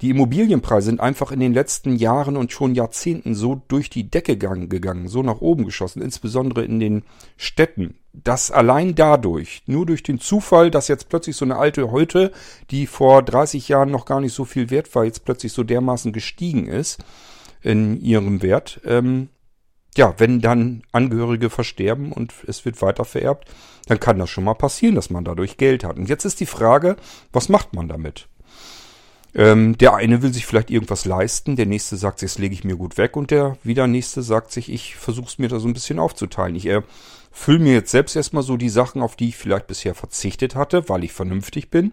die 0.02 0.10
Immobilienpreise 0.10 0.86
sind 0.86 1.00
einfach 1.00 1.30
in 1.30 1.38
den 1.38 1.54
letzten 1.54 1.94
Jahren 1.94 2.36
und 2.36 2.50
schon 2.50 2.74
Jahrzehnten 2.74 3.36
so 3.36 3.62
durch 3.68 3.88
die 3.88 4.10
Decke 4.10 4.36
gegangen, 4.36 5.06
so 5.06 5.22
nach 5.22 5.40
oben 5.40 5.64
geschossen, 5.64 6.02
insbesondere 6.02 6.64
in 6.64 6.80
den 6.80 7.04
Städten, 7.36 7.94
dass 8.12 8.50
allein 8.50 8.96
dadurch, 8.96 9.62
nur 9.66 9.86
durch 9.86 10.02
den 10.02 10.18
Zufall, 10.18 10.72
dass 10.72 10.88
jetzt 10.88 11.08
plötzlich 11.08 11.36
so 11.36 11.44
eine 11.44 11.56
alte 11.56 11.92
Heute, 11.92 12.32
die 12.70 12.88
vor 12.88 13.22
30 13.22 13.68
Jahren 13.68 13.92
noch 13.92 14.04
gar 14.04 14.20
nicht 14.20 14.34
so 14.34 14.44
viel 14.44 14.70
wert 14.70 14.92
war, 14.96 15.04
jetzt 15.04 15.24
plötzlich 15.24 15.52
so 15.52 15.62
dermaßen 15.62 16.12
gestiegen 16.12 16.66
ist 16.66 17.04
in 17.62 18.00
ihrem 18.00 18.42
Wert, 18.42 18.80
ähm, 18.84 19.28
ja, 19.96 20.14
wenn 20.18 20.40
dann 20.40 20.82
Angehörige 20.90 21.48
versterben 21.48 22.12
und 22.12 22.32
es 22.46 22.64
wird 22.64 22.80
weiter 22.82 23.04
vererbt, 23.04 23.48
dann 23.86 24.00
kann 24.00 24.18
das 24.18 24.30
schon 24.30 24.44
mal 24.44 24.54
passieren, 24.54 24.94
dass 24.94 25.10
man 25.10 25.24
dadurch 25.24 25.58
Geld 25.58 25.84
hat. 25.84 25.96
Und 25.96 26.08
jetzt 26.08 26.24
ist 26.24 26.40
die 26.40 26.46
Frage, 26.46 26.96
was 27.32 27.48
macht 27.48 27.74
man 27.74 27.88
damit? 27.88 28.28
Ähm, 29.34 29.78
der 29.78 29.94
eine 29.94 30.22
will 30.22 30.32
sich 30.32 30.44
vielleicht 30.44 30.70
irgendwas 30.70 31.06
leisten, 31.06 31.56
der 31.56 31.66
nächste 31.66 31.96
sagt 31.96 32.18
sich, 32.18 32.32
das 32.32 32.38
lege 32.38 32.54
ich 32.54 32.64
mir 32.64 32.76
gut 32.76 32.98
weg 32.98 33.16
und 33.16 33.30
der 33.30 33.56
wieder 33.62 33.86
nächste 33.86 34.22
sagt 34.22 34.52
sich, 34.52 34.70
ich 34.70 34.96
versuche 34.96 35.28
es 35.28 35.38
mir 35.38 35.48
da 35.48 35.58
so 35.58 35.68
ein 35.68 35.72
bisschen 35.72 35.98
aufzuteilen. 35.98 36.54
Ich 36.54 36.66
erfülle 36.66 37.58
mir 37.58 37.72
jetzt 37.72 37.90
selbst 37.90 38.14
erstmal 38.14 38.42
so 38.42 38.58
die 38.58 38.68
Sachen, 38.68 39.00
auf 39.00 39.16
die 39.16 39.28
ich 39.28 39.36
vielleicht 39.36 39.66
bisher 39.66 39.94
verzichtet 39.94 40.54
hatte, 40.54 40.88
weil 40.90 41.04
ich 41.04 41.12
vernünftig 41.12 41.70
bin 41.70 41.92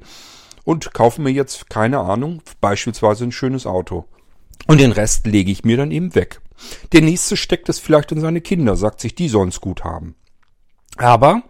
und 0.65 0.93
kaufe 0.93 1.21
mir 1.21 1.31
jetzt, 1.31 1.69
keine 1.69 1.99
Ahnung, 1.99 2.41
beispielsweise 2.59 3.23
ein 3.23 3.31
schönes 3.31 3.65
Auto. 3.65 4.05
Und 4.67 4.81
den 4.81 4.91
Rest 4.91 5.25
lege 5.25 5.51
ich 5.51 5.63
mir 5.63 5.77
dann 5.77 5.91
eben 5.91 6.15
weg. 6.15 6.41
Der 6.91 7.01
nächste 7.01 7.37
steckt 7.37 7.69
es 7.69 7.79
vielleicht 7.79 8.11
in 8.11 8.19
seine 8.19 8.41
Kinder, 8.41 8.75
sagt 8.75 8.99
sich, 8.99 9.15
die 9.15 9.29
sollen 9.29 9.49
es 9.49 9.61
gut 9.61 9.85
haben. 9.85 10.15
Aber 10.97 11.43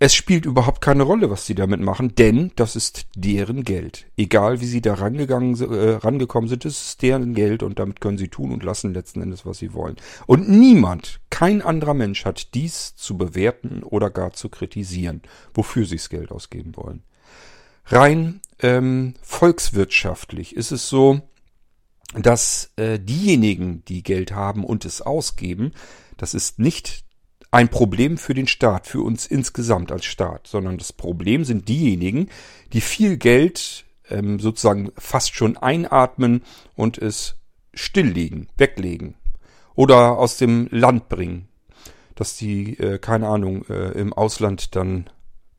Es 0.00 0.14
spielt 0.14 0.44
überhaupt 0.44 0.80
keine 0.80 1.04
Rolle, 1.04 1.30
was 1.30 1.46
sie 1.46 1.54
damit 1.54 1.80
machen, 1.80 2.14
denn 2.16 2.50
das 2.56 2.74
ist 2.74 3.06
deren 3.14 3.62
Geld. 3.62 4.06
Egal 4.16 4.60
wie 4.60 4.66
sie 4.66 4.82
da 4.82 4.94
rangegangen, 4.94 5.54
äh, 5.60 5.90
rangekommen 5.92 6.48
sind, 6.48 6.64
es 6.64 6.88
ist 6.88 7.02
deren 7.02 7.34
Geld 7.34 7.62
und 7.62 7.78
damit 7.78 8.00
können 8.00 8.18
sie 8.18 8.28
tun 8.28 8.52
und 8.52 8.64
lassen 8.64 8.92
letzten 8.92 9.22
Endes, 9.22 9.46
was 9.46 9.58
sie 9.58 9.72
wollen. 9.72 9.96
Und 10.26 10.48
niemand, 10.48 11.20
kein 11.30 11.62
anderer 11.62 11.94
Mensch 11.94 12.24
hat 12.24 12.54
dies 12.54 12.96
zu 12.96 13.16
bewerten 13.16 13.82
oder 13.84 14.10
gar 14.10 14.32
zu 14.32 14.48
kritisieren, 14.48 15.22
wofür 15.54 15.86
sie 15.86 15.96
das 15.96 16.10
Geld 16.10 16.32
ausgeben 16.32 16.76
wollen. 16.76 17.04
Rein 17.86 18.40
ähm, 18.60 19.14
volkswirtschaftlich 19.22 20.56
ist 20.56 20.72
es 20.72 20.88
so, 20.88 21.20
dass 22.14 22.72
äh, 22.76 22.98
diejenigen, 22.98 23.84
die 23.86 24.02
Geld 24.02 24.32
haben 24.32 24.64
und 24.64 24.84
es 24.84 25.02
ausgeben, 25.02 25.72
das 26.16 26.34
ist 26.34 26.58
nicht 26.58 27.03
ein 27.54 27.68
Problem 27.68 28.18
für 28.18 28.34
den 28.34 28.48
Staat, 28.48 28.88
für 28.88 29.00
uns 29.00 29.26
insgesamt 29.26 29.92
als 29.92 30.06
Staat, 30.06 30.48
sondern 30.48 30.76
das 30.76 30.92
Problem 30.92 31.44
sind 31.44 31.68
diejenigen, 31.68 32.28
die 32.72 32.80
viel 32.80 33.16
Geld 33.16 33.84
ähm, 34.10 34.40
sozusagen 34.40 34.90
fast 34.98 35.36
schon 35.36 35.56
einatmen 35.56 36.42
und 36.74 36.98
es 36.98 37.36
stilllegen, 37.72 38.48
weglegen 38.56 39.14
oder 39.76 40.18
aus 40.18 40.36
dem 40.36 40.66
Land 40.72 41.08
bringen, 41.08 41.46
dass 42.16 42.36
die, 42.36 42.76
äh, 42.80 42.98
keine 42.98 43.28
Ahnung, 43.28 43.64
äh, 43.68 43.92
im 43.92 44.12
Ausland 44.12 44.74
dann 44.74 45.08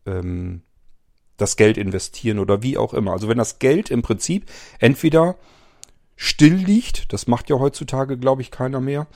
ähm, 0.05 0.63
das 1.37 1.55
Geld 1.55 1.77
investieren 1.77 2.39
oder 2.39 2.61
wie 2.61 2.77
auch 2.77 2.93
immer. 2.93 3.13
Also 3.13 3.29
wenn 3.29 3.37
das 3.37 3.57
Geld 3.57 3.89
im 3.89 4.01
Prinzip 4.01 4.51
entweder 4.79 5.37
still 6.17 6.55
liegt, 6.55 7.13
das 7.13 7.27
macht 7.27 7.49
ja 7.49 7.57
heutzutage, 7.57 8.17
glaube 8.17 8.41
ich, 8.41 8.51
keiner 8.51 8.81
mehr, 8.81 9.07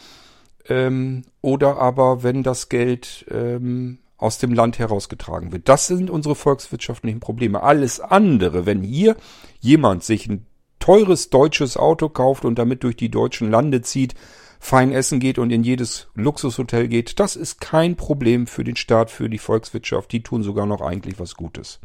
ähm, 0.70 1.24
oder 1.42 1.78
aber 1.78 2.24
wenn 2.24 2.44
das 2.44 2.70
Geld 2.70 3.26
ähm, 3.30 4.00
aus 4.18 4.38
dem 4.38 4.54
Land 4.54 4.80
herausgetragen 4.80 5.52
wird. 5.52 5.70
Das 5.70 5.88
sind 5.88 6.10
unsere 6.10 6.36
volkswirtschaftlichen 6.36 7.20
Probleme. 7.20 7.64
Alles 7.64 8.00
andere, 8.00 8.66
wenn 8.66 8.84
hier 8.84 9.16
jemand 9.60 10.04
sich 10.04 10.28
ein 10.28 10.46
teures 10.80 11.30
deutsches 11.30 11.78
Auto 11.78 12.10
kauft 12.10 12.46
und 12.46 12.60
damit 12.60 12.84
durch 12.84 12.98
die 12.98 13.10
deutschen 13.10 13.50
Lande 13.50 13.82
zieht, 13.82 14.16
fein 14.60 14.92
essen 14.92 15.22
geht 15.22 15.40
und 15.40 15.52
in 15.52 15.64
jedes 15.64 16.10
Luxushotel 16.16 16.90
geht, 16.90 17.20
das 17.20 17.38
ist 17.38 17.62
kein 17.62 17.96
Problem 17.96 18.46
für 18.46 18.66
den 18.66 18.76
Staat, 18.76 19.10
für 19.10 19.30
die 19.30 19.38
Volkswirtschaft. 19.38 20.12
Die 20.12 20.22
tun 20.22 20.44
sogar 20.44 20.66
noch 20.66 20.82
eigentlich 20.82 21.18
was 21.18 21.36
Gutes. 21.36 21.80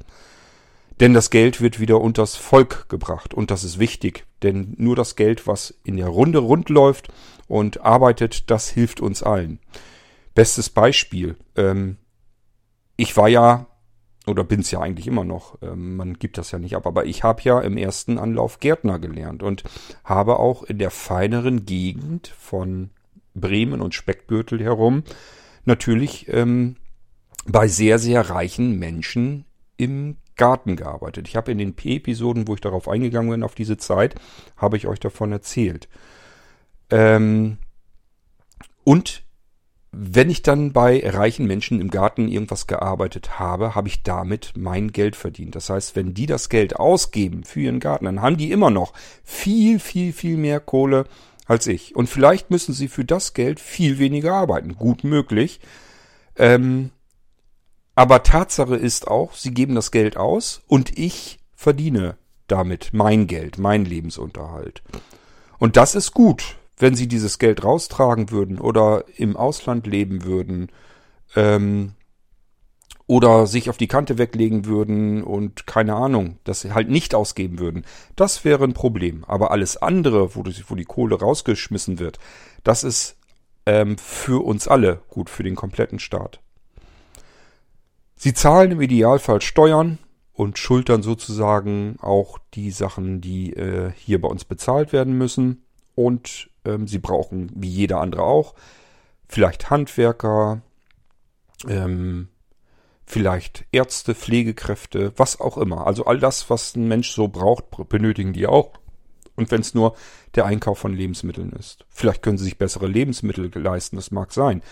Denn 1.00 1.12
das 1.12 1.30
Geld 1.30 1.60
wird 1.60 1.80
wieder 1.80 2.00
unters 2.00 2.36
Volk 2.36 2.88
gebracht 2.88 3.34
und 3.34 3.50
das 3.50 3.64
ist 3.64 3.78
wichtig, 3.78 4.26
denn 4.42 4.74
nur 4.78 4.94
das 4.94 5.16
Geld, 5.16 5.46
was 5.46 5.74
in 5.82 5.96
der 5.96 6.06
Runde 6.08 6.38
rund 6.38 6.68
läuft 6.68 7.08
und 7.48 7.80
arbeitet, 7.80 8.50
das 8.50 8.68
hilft 8.68 9.00
uns 9.00 9.22
allen. 9.22 9.58
Bestes 10.34 10.70
Beispiel. 10.70 11.36
Ähm, 11.56 11.96
ich 12.96 13.16
war 13.16 13.28
ja, 13.28 13.66
oder 14.26 14.44
bin's 14.44 14.70
ja 14.70 14.80
eigentlich 14.80 15.08
immer 15.08 15.24
noch, 15.24 15.58
ähm, 15.62 15.96
man 15.96 16.14
gibt 16.14 16.38
das 16.38 16.52
ja 16.52 16.60
nicht 16.60 16.76
ab, 16.76 16.86
aber 16.86 17.06
ich 17.06 17.24
habe 17.24 17.42
ja 17.42 17.60
im 17.60 17.76
ersten 17.76 18.18
Anlauf 18.18 18.60
Gärtner 18.60 19.00
gelernt 19.00 19.42
und 19.42 19.64
habe 20.04 20.38
auch 20.38 20.62
in 20.62 20.78
der 20.78 20.90
feineren 20.90 21.66
Gegend 21.66 22.28
von 22.38 22.90
Bremen 23.34 23.80
und 23.80 23.94
Speckgürtel 23.94 24.62
herum 24.62 25.02
natürlich 25.64 26.28
ähm, 26.28 26.76
bei 27.46 27.68
sehr, 27.68 27.98
sehr 27.98 28.30
reichen 28.30 28.78
Menschen 28.78 29.44
im 29.76 30.16
Garten 30.36 30.76
gearbeitet. 30.76 31.28
Ich 31.28 31.36
habe 31.36 31.52
in 31.52 31.58
den 31.58 31.74
P-Episoden, 31.74 32.48
wo 32.48 32.54
ich 32.54 32.60
darauf 32.60 32.88
eingegangen 32.88 33.30
bin, 33.30 33.42
auf 33.42 33.54
diese 33.54 33.76
Zeit, 33.76 34.14
habe 34.56 34.76
ich 34.76 34.86
euch 34.86 35.00
davon 35.00 35.32
erzählt. 35.32 35.88
Ähm, 36.90 37.58
und 38.84 39.22
wenn 39.96 40.28
ich 40.28 40.42
dann 40.42 40.72
bei 40.72 41.02
reichen 41.04 41.46
Menschen 41.46 41.80
im 41.80 41.90
Garten 41.90 42.28
irgendwas 42.28 42.66
gearbeitet 42.66 43.38
habe, 43.38 43.74
habe 43.74 43.88
ich 43.88 44.02
damit 44.02 44.52
mein 44.56 44.90
Geld 44.90 45.14
verdient. 45.14 45.54
Das 45.54 45.70
heißt, 45.70 45.94
wenn 45.94 46.14
die 46.14 46.26
das 46.26 46.48
Geld 46.48 46.76
ausgeben 46.76 47.44
für 47.44 47.60
ihren 47.60 47.80
Garten, 47.80 48.06
dann 48.06 48.20
haben 48.20 48.36
die 48.36 48.50
immer 48.50 48.70
noch 48.70 48.92
viel, 49.22 49.78
viel, 49.78 50.12
viel 50.12 50.36
mehr 50.36 50.58
Kohle 50.58 51.06
als 51.46 51.66
ich. 51.66 51.94
Und 51.94 52.08
vielleicht 52.08 52.50
müssen 52.50 52.72
sie 52.72 52.88
für 52.88 53.04
das 53.04 53.34
Geld 53.34 53.60
viel 53.60 53.98
weniger 53.98 54.34
arbeiten. 54.34 54.76
Gut 54.76 55.04
möglich. 55.04 55.60
Ähm, 56.36 56.90
aber 57.94 58.22
Tatsache 58.22 58.76
ist 58.76 59.08
auch, 59.08 59.34
sie 59.34 59.52
geben 59.52 59.74
das 59.74 59.90
Geld 59.90 60.16
aus 60.16 60.62
und 60.66 60.98
ich 60.98 61.38
verdiene 61.54 62.16
damit 62.46 62.90
mein 62.92 63.26
Geld, 63.26 63.58
mein 63.58 63.84
Lebensunterhalt. 63.84 64.82
Und 65.58 65.76
das 65.76 65.94
ist 65.94 66.12
gut, 66.12 66.56
wenn 66.76 66.94
sie 66.94 67.06
dieses 67.06 67.38
Geld 67.38 67.64
raustragen 67.64 68.30
würden 68.30 68.58
oder 68.60 69.04
im 69.16 69.36
Ausland 69.36 69.86
leben 69.86 70.24
würden 70.24 70.70
ähm, 71.36 71.92
oder 73.06 73.46
sich 73.46 73.70
auf 73.70 73.76
die 73.76 73.86
Kante 73.86 74.18
weglegen 74.18 74.64
würden 74.64 75.22
und 75.22 75.66
keine 75.66 75.94
Ahnung, 75.94 76.38
das 76.44 76.62
sie 76.62 76.72
halt 76.72 76.88
nicht 76.88 77.14
ausgeben 77.14 77.58
würden. 77.58 77.84
Das 78.16 78.44
wäre 78.44 78.64
ein 78.64 78.74
Problem. 78.74 79.24
Aber 79.24 79.50
alles 79.50 79.76
andere, 79.76 80.34
wo, 80.34 80.42
die, 80.42 80.64
wo 80.68 80.74
die 80.74 80.84
Kohle 80.84 81.18
rausgeschmissen 81.18 81.98
wird, 81.98 82.18
das 82.64 82.82
ist 82.82 83.16
ähm, 83.66 83.96
für 83.98 84.44
uns 84.44 84.68
alle 84.68 85.02
gut, 85.08 85.30
für 85.30 85.42
den 85.42 85.54
kompletten 85.54 85.98
Staat. 85.98 86.40
Sie 88.16 88.34
zahlen 88.34 88.72
im 88.72 88.80
Idealfall 88.80 89.40
Steuern 89.40 89.98
und 90.32 90.58
schultern 90.58 91.02
sozusagen 91.02 91.96
auch 92.00 92.38
die 92.54 92.70
Sachen, 92.70 93.20
die 93.20 93.52
äh, 93.52 93.92
hier 93.96 94.20
bei 94.20 94.28
uns 94.28 94.44
bezahlt 94.44 94.92
werden 94.92 95.16
müssen. 95.16 95.64
Und 95.94 96.50
ähm, 96.64 96.88
sie 96.88 96.98
brauchen, 96.98 97.50
wie 97.54 97.68
jeder 97.68 98.00
andere 98.00 98.24
auch, 98.24 98.54
vielleicht 99.28 99.70
Handwerker, 99.70 100.62
ähm, 101.68 102.28
vielleicht 103.06 103.64
Ärzte, 103.70 104.14
Pflegekräfte, 104.14 105.12
was 105.16 105.40
auch 105.40 105.56
immer. 105.56 105.86
Also 105.86 106.04
all 106.06 106.18
das, 106.18 106.50
was 106.50 106.74
ein 106.74 106.88
Mensch 106.88 107.12
so 107.12 107.28
braucht, 107.28 107.64
benötigen 107.88 108.32
die 108.32 108.46
auch. 108.46 108.72
Und 109.36 109.50
wenn 109.50 109.60
es 109.60 109.74
nur 109.74 109.94
der 110.34 110.46
Einkauf 110.46 110.78
von 110.78 110.94
Lebensmitteln 110.94 111.52
ist. 111.52 111.84
Vielleicht 111.88 112.22
können 112.22 112.38
sie 112.38 112.44
sich 112.44 112.58
bessere 112.58 112.86
Lebensmittel 112.86 113.50
leisten, 113.60 113.96
das 113.96 114.10
mag 114.10 114.32
sein. 114.32 114.62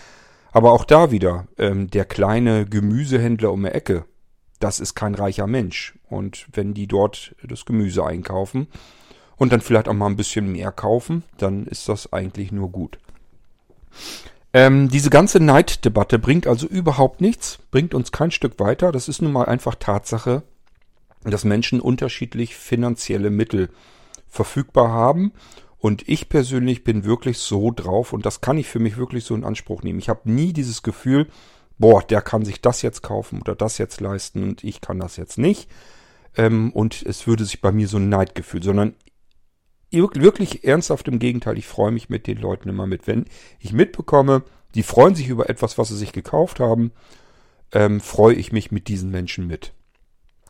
Aber 0.53 0.71
auch 0.71 0.85
da 0.85 1.09
wieder, 1.09 1.47
ähm, 1.57 1.89
der 1.89 2.05
kleine 2.05 2.65
Gemüsehändler 2.67 3.51
um 3.51 3.63
die 3.63 3.69
Ecke, 3.69 4.05
das 4.59 4.79
ist 4.79 4.93
kein 4.93 5.15
reicher 5.15 5.47
Mensch. 5.47 5.95
Und 6.07 6.47
wenn 6.53 6.75
die 6.75 6.87
dort 6.87 7.35
das 7.43 7.65
Gemüse 7.65 8.05
einkaufen 8.05 8.67
und 9.35 9.51
dann 9.51 9.61
vielleicht 9.61 9.89
auch 9.89 9.93
mal 9.93 10.05
ein 10.05 10.15
bisschen 10.15 10.51
mehr 10.51 10.71
kaufen, 10.71 11.23
dann 11.37 11.65
ist 11.65 11.89
das 11.89 12.13
eigentlich 12.13 12.51
nur 12.51 12.69
gut. 12.71 12.99
Ähm, 14.53 14.89
diese 14.89 15.09
ganze 15.09 15.39
Neiddebatte 15.39 16.19
bringt 16.19 16.45
also 16.45 16.67
überhaupt 16.67 17.19
nichts, 17.19 17.57
bringt 17.71 17.95
uns 17.95 18.11
kein 18.11 18.29
Stück 18.29 18.59
weiter. 18.59 18.91
Das 18.91 19.09
ist 19.09 19.23
nun 19.23 19.31
mal 19.31 19.45
einfach 19.45 19.73
Tatsache, 19.73 20.43
dass 21.23 21.45
Menschen 21.45 21.81
unterschiedlich 21.81 22.55
finanzielle 22.55 23.31
Mittel 23.31 23.69
verfügbar 24.29 24.89
haben 24.89 25.31
und 25.83 26.07
ich 26.07 26.29
persönlich 26.29 26.85
bin 26.85 27.03
wirklich 27.03 27.39
so 27.39 27.69
drauf 27.69 28.13
und 28.13 28.25
das 28.25 28.39
kann 28.39 28.57
ich 28.57 28.69
für 28.69 28.79
mich 28.79 28.95
wirklich 28.95 29.25
so 29.25 29.35
in 29.35 29.43
Anspruch 29.43 29.83
nehmen. 29.83 29.99
Ich 29.99 30.07
habe 30.07 30.31
nie 30.31 30.53
dieses 30.53 30.81
Gefühl, 30.81 31.27
boah, 31.77 32.01
der 32.01 32.21
kann 32.21 32.45
sich 32.45 32.61
das 32.61 32.81
jetzt 32.83 33.03
kaufen 33.03 33.41
oder 33.41 33.53
das 33.53 33.79
jetzt 33.79 33.99
leisten 33.99 34.43
und 34.43 34.63
ich 34.63 34.79
kann 34.79 34.97
das 34.97 35.17
jetzt 35.17 35.37
nicht. 35.37 35.69
Ähm, 36.37 36.71
und 36.71 37.03
es 37.03 37.27
würde 37.27 37.43
sich 37.43 37.59
bei 37.59 37.73
mir 37.73 37.89
so 37.89 37.97
ein 37.97 38.07
Neidgefühl, 38.07 38.63
sondern 38.63 38.95
wirklich 39.91 40.63
ernsthaft 40.63 41.09
im 41.09 41.19
Gegenteil, 41.19 41.57
ich 41.57 41.67
freue 41.67 41.91
mich 41.91 42.07
mit 42.07 42.27
den 42.27 42.37
Leuten 42.37 42.69
immer 42.69 42.87
mit. 42.87 43.05
Wenn 43.05 43.25
ich 43.59 43.73
mitbekomme, 43.73 44.43
die 44.75 44.83
freuen 44.83 45.15
sich 45.15 45.27
über 45.27 45.49
etwas, 45.49 45.77
was 45.77 45.89
sie 45.89 45.97
sich 45.97 46.13
gekauft 46.13 46.61
haben, 46.61 46.93
ähm, 47.73 47.99
freue 47.99 48.35
ich 48.35 48.53
mich 48.53 48.71
mit 48.71 48.87
diesen 48.87 49.11
Menschen 49.11 49.47
mit. 49.47 49.73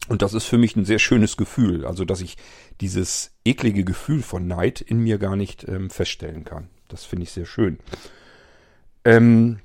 Und 0.09 0.21
das 0.21 0.33
ist 0.33 0.45
für 0.45 0.57
mich 0.57 0.75
ein 0.75 0.85
sehr 0.85 0.99
schönes 0.99 1.37
Gefühl, 1.37 1.85
also 1.85 2.03
dass 2.03 2.21
ich 2.21 2.37
dieses 2.81 3.31
eklige 3.45 3.85
Gefühl 3.85 4.21
von 4.21 4.47
Neid 4.47 4.81
in 4.81 4.99
mir 4.99 5.17
gar 5.17 5.35
nicht 5.35 5.67
ähm, 5.67 5.89
feststellen 5.89 6.43
kann. 6.43 6.69
Das 6.89 7.05
finde 7.05 7.23
ich 7.23 7.31
sehr 7.31 7.45
schön. 7.45 7.79
Ähm, 9.05 9.59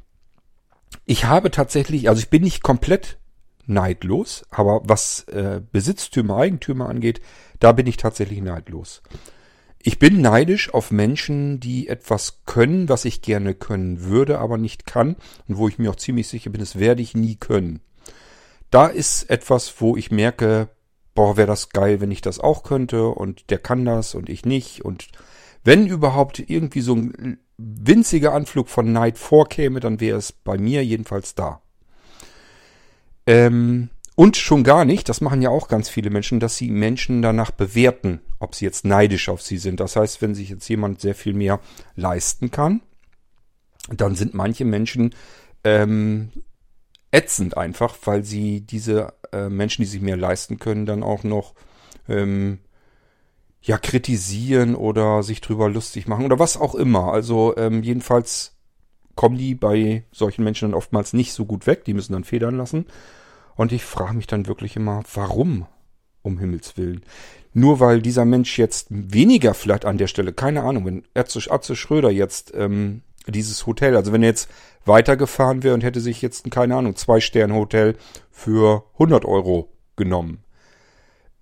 ich 1.06 1.24
habe 1.24 1.50
tatsächlich, 1.50 2.08
also 2.08 2.20
ich 2.20 2.30
bin 2.30 2.42
nicht 2.42 2.62
komplett 2.62 3.18
neidlos, 3.66 4.44
aber 4.50 4.82
was 4.84 5.24
äh, 5.24 5.60
Besitztümer, 5.72 6.36
Eigentümer 6.36 6.88
angeht, 6.88 7.20
da 7.58 7.72
bin 7.72 7.86
ich 7.86 7.96
tatsächlich 7.96 8.40
neidlos. 8.40 9.02
Ich 9.82 9.98
bin 9.98 10.20
neidisch 10.20 10.72
auf 10.72 10.90
Menschen, 10.90 11.60
die 11.60 11.88
etwas 11.88 12.40
können, 12.46 12.88
was 12.88 13.04
ich 13.04 13.22
gerne 13.22 13.54
können 13.54 14.04
würde, 14.04 14.38
aber 14.38 14.56
nicht 14.56 14.86
kann 14.86 15.16
und 15.48 15.56
wo 15.56 15.68
ich 15.68 15.78
mir 15.78 15.90
auch 15.90 15.96
ziemlich 15.96 16.28
sicher 16.28 16.50
bin, 16.50 16.60
das 16.60 16.78
werde 16.78 17.02
ich 17.02 17.14
nie 17.14 17.36
können 17.36 17.80
da 18.70 18.86
ist 18.86 19.30
etwas, 19.30 19.80
wo 19.80 19.96
ich 19.96 20.10
merke, 20.10 20.68
boah, 21.14 21.36
wäre 21.36 21.46
das 21.48 21.70
geil, 21.70 22.00
wenn 22.00 22.10
ich 22.10 22.20
das 22.20 22.38
auch 22.38 22.62
könnte 22.62 23.08
und 23.08 23.50
der 23.50 23.58
kann 23.58 23.84
das 23.84 24.14
und 24.14 24.28
ich 24.28 24.44
nicht 24.44 24.84
und 24.84 25.08
wenn 25.64 25.86
überhaupt 25.86 26.38
irgendwie 26.38 26.80
so 26.80 26.94
ein 26.94 27.38
winziger 27.58 28.32
Anflug 28.32 28.68
von 28.68 28.92
Neid 28.92 29.18
vorkäme, 29.18 29.80
dann 29.80 30.00
wäre 30.00 30.18
es 30.18 30.32
bei 30.32 30.56
mir 30.56 30.84
jedenfalls 30.84 31.34
da. 31.34 31.60
Ähm, 33.26 33.90
und 34.14 34.36
schon 34.36 34.64
gar 34.64 34.84
nicht, 34.84 35.08
das 35.08 35.20
machen 35.20 35.42
ja 35.42 35.50
auch 35.50 35.68
ganz 35.68 35.88
viele 35.88 36.10
Menschen, 36.10 36.40
dass 36.40 36.56
sie 36.56 36.70
Menschen 36.70 37.20
danach 37.22 37.50
bewerten, 37.50 38.20
ob 38.38 38.54
sie 38.54 38.64
jetzt 38.64 38.84
neidisch 38.84 39.28
auf 39.28 39.42
sie 39.42 39.58
sind. 39.58 39.80
Das 39.80 39.96
heißt, 39.96 40.22
wenn 40.22 40.34
sich 40.34 40.48
jetzt 40.48 40.68
jemand 40.68 41.00
sehr 41.00 41.14
viel 41.14 41.34
mehr 41.34 41.60
leisten 41.94 42.50
kann, 42.50 42.80
dann 43.90 44.14
sind 44.14 44.34
manche 44.34 44.64
Menschen 44.64 45.14
ähm, 45.64 46.30
ätzend 47.10 47.56
einfach, 47.56 47.96
weil 48.04 48.24
sie 48.24 48.60
diese 48.60 49.14
äh, 49.32 49.48
Menschen, 49.48 49.82
die 49.82 49.88
sich 49.88 50.00
mehr 50.00 50.16
leisten 50.16 50.58
können, 50.58 50.86
dann 50.86 51.02
auch 51.02 51.24
noch 51.24 51.54
ähm, 52.08 52.58
ja 53.62 53.78
kritisieren 53.78 54.74
oder 54.74 55.22
sich 55.22 55.40
drüber 55.40 55.68
lustig 55.68 56.06
machen 56.06 56.24
oder 56.24 56.38
was 56.38 56.56
auch 56.56 56.74
immer. 56.74 57.12
Also 57.12 57.56
ähm, 57.56 57.82
jedenfalls 57.82 58.56
kommen 59.14 59.36
die 59.36 59.54
bei 59.54 60.04
solchen 60.12 60.44
Menschen 60.44 60.70
dann 60.70 60.78
oftmals 60.78 61.12
nicht 61.12 61.32
so 61.32 61.44
gut 61.44 61.66
weg. 61.66 61.84
Die 61.84 61.94
müssen 61.94 62.12
dann 62.12 62.24
federn 62.24 62.56
lassen. 62.56 62.86
Und 63.56 63.72
ich 63.72 63.84
frage 63.84 64.14
mich 64.14 64.28
dann 64.28 64.46
wirklich 64.46 64.76
immer, 64.76 65.02
warum? 65.12 65.66
Um 66.22 66.38
Himmels 66.38 66.76
Willen. 66.76 67.02
Nur 67.52 67.80
weil 67.80 68.00
dieser 68.00 68.24
Mensch 68.24 68.58
jetzt 68.58 68.86
weniger 68.90 69.54
vielleicht 69.54 69.84
an 69.84 69.98
der 69.98 70.06
Stelle, 70.06 70.32
keine 70.32 70.62
Ahnung, 70.62 70.86
wenn 70.86 71.02
Atze, 71.14 71.74
Schröder 71.74 72.10
jetzt 72.10 72.52
ähm, 72.54 73.02
dieses 73.26 73.66
Hotel, 73.66 73.96
also 73.96 74.12
wenn 74.12 74.22
er 74.22 74.28
jetzt 74.28 74.48
weitergefahren 74.84 75.62
wäre 75.62 75.74
und 75.74 75.84
hätte 75.84 76.00
sich 76.00 76.22
jetzt, 76.22 76.50
keine 76.50 76.76
Ahnung, 76.76 76.96
Zwei-Sterne-Hotel 76.96 77.96
für 78.30 78.84
100 78.94 79.24
Euro 79.24 79.72
genommen. 79.96 80.44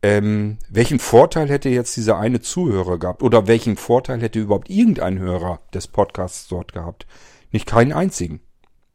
Ähm, 0.03 0.59
welchen 0.69 0.99
Vorteil 0.99 1.49
hätte 1.49 1.69
jetzt 1.69 1.97
dieser 1.97 2.19
eine 2.19 2.41
Zuhörer 2.41 2.99
gehabt? 2.99 3.23
Oder 3.23 3.47
welchen 3.47 3.77
Vorteil 3.77 4.21
hätte 4.21 4.39
überhaupt 4.39 4.71
irgendein 4.71 5.19
Hörer 5.19 5.61
des 5.75 5.89
Podcasts 5.89 6.49
dort 6.49 6.73
gehabt? 6.73 7.07
Nicht 7.51 7.67
keinen 7.67 7.93
einzigen. 7.93 8.41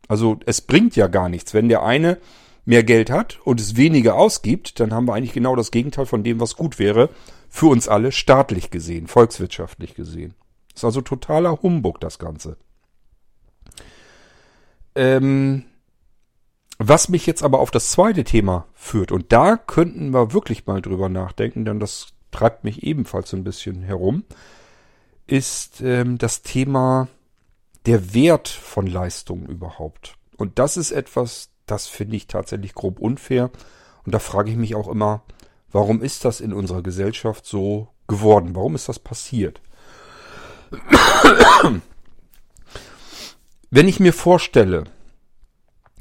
Also 0.07 0.39
es 0.45 0.61
bringt 0.61 0.95
ja 0.95 1.07
gar 1.07 1.29
nichts. 1.29 1.53
Wenn 1.53 1.69
der 1.69 1.83
eine 1.83 2.17
mehr 2.65 2.83
Geld 2.83 3.09
hat 3.09 3.39
und 3.43 3.59
es 3.59 3.75
weniger 3.75 4.15
ausgibt, 4.15 4.79
dann 4.79 4.93
haben 4.93 5.05
wir 5.05 5.13
eigentlich 5.13 5.33
genau 5.33 5.55
das 5.55 5.71
Gegenteil 5.71 6.05
von 6.05 6.23
dem, 6.23 6.39
was 6.39 6.55
gut 6.55 6.79
wäre. 6.79 7.09
Für 7.49 7.67
uns 7.67 7.87
alle 7.87 8.11
staatlich 8.11 8.69
gesehen, 8.71 9.07
volkswirtschaftlich 9.07 9.95
gesehen. 9.95 10.35
Ist 10.73 10.85
also 10.85 11.01
totaler 11.01 11.61
Humbug, 11.61 11.99
das 11.99 12.19
Ganze. 12.19 12.57
Ähm, 14.95 15.65
was 16.77 17.09
mich 17.09 17.25
jetzt 17.25 17.43
aber 17.43 17.59
auf 17.59 17.71
das 17.71 17.91
zweite 17.91 18.23
Thema 18.23 18.65
führt, 18.73 19.11
und 19.11 19.31
da 19.31 19.55
könnten 19.55 20.11
wir 20.11 20.33
wirklich 20.33 20.65
mal 20.65 20.81
drüber 20.81 21.09
nachdenken, 21.09 21.63
denn 21.63 21.79
das 21.79 22.07
treibt 22.31 22.63
mich 22.63 22.83
ebenfalls 22.83 23.29
so 23.29 23.37
ein 23.37 23.43
bisschen 23.43 23.83
herum, 23.83 24.23
ist 25.27 25.81
ähm, 25.81 26.17
das 26.17 26.41
Thema 26.41 27.07
der 27.85 28.13
Wert 28.13 28.47
von 28.47 28.87
Leistungen 28.87 29.45
überhaupt. 29.47 30.15
Und 30.37 30.59
das 30.59 30.77
ist 30.77 30.91
etwas, 30.91 31.49
das 31.65 31.87
finde 31.87 32.15
ich 32.15 32.27
tatsächlich 32.27 32.73
grob 32.73 32.99
unfair. 32.99 33.51
Und 34.05 34.13
da 34.13 34.19
frage 34.19 34.49
ich 34.49 34.57
mich 34.57 34.75
auch 34.75 34.87
immer, 34.87 35.23
warum 35.71 36.01
ist 36.01 36.25
das 36.25 36.41
in 36.41 36.53
unserer 36.53 36.81
Gesellschaft 36.81 37.45
so 37.45 37.89
geworden? 38.07 38.55
Warum 38.55 38.75
ist 38.75 38.89
das 38.89 38.99
passiert? 38.99 39.61
Wenn 43.73 43.87
ich 43.87 44.01
mir 44.01 44.11
vorstelle, 44.11 44.83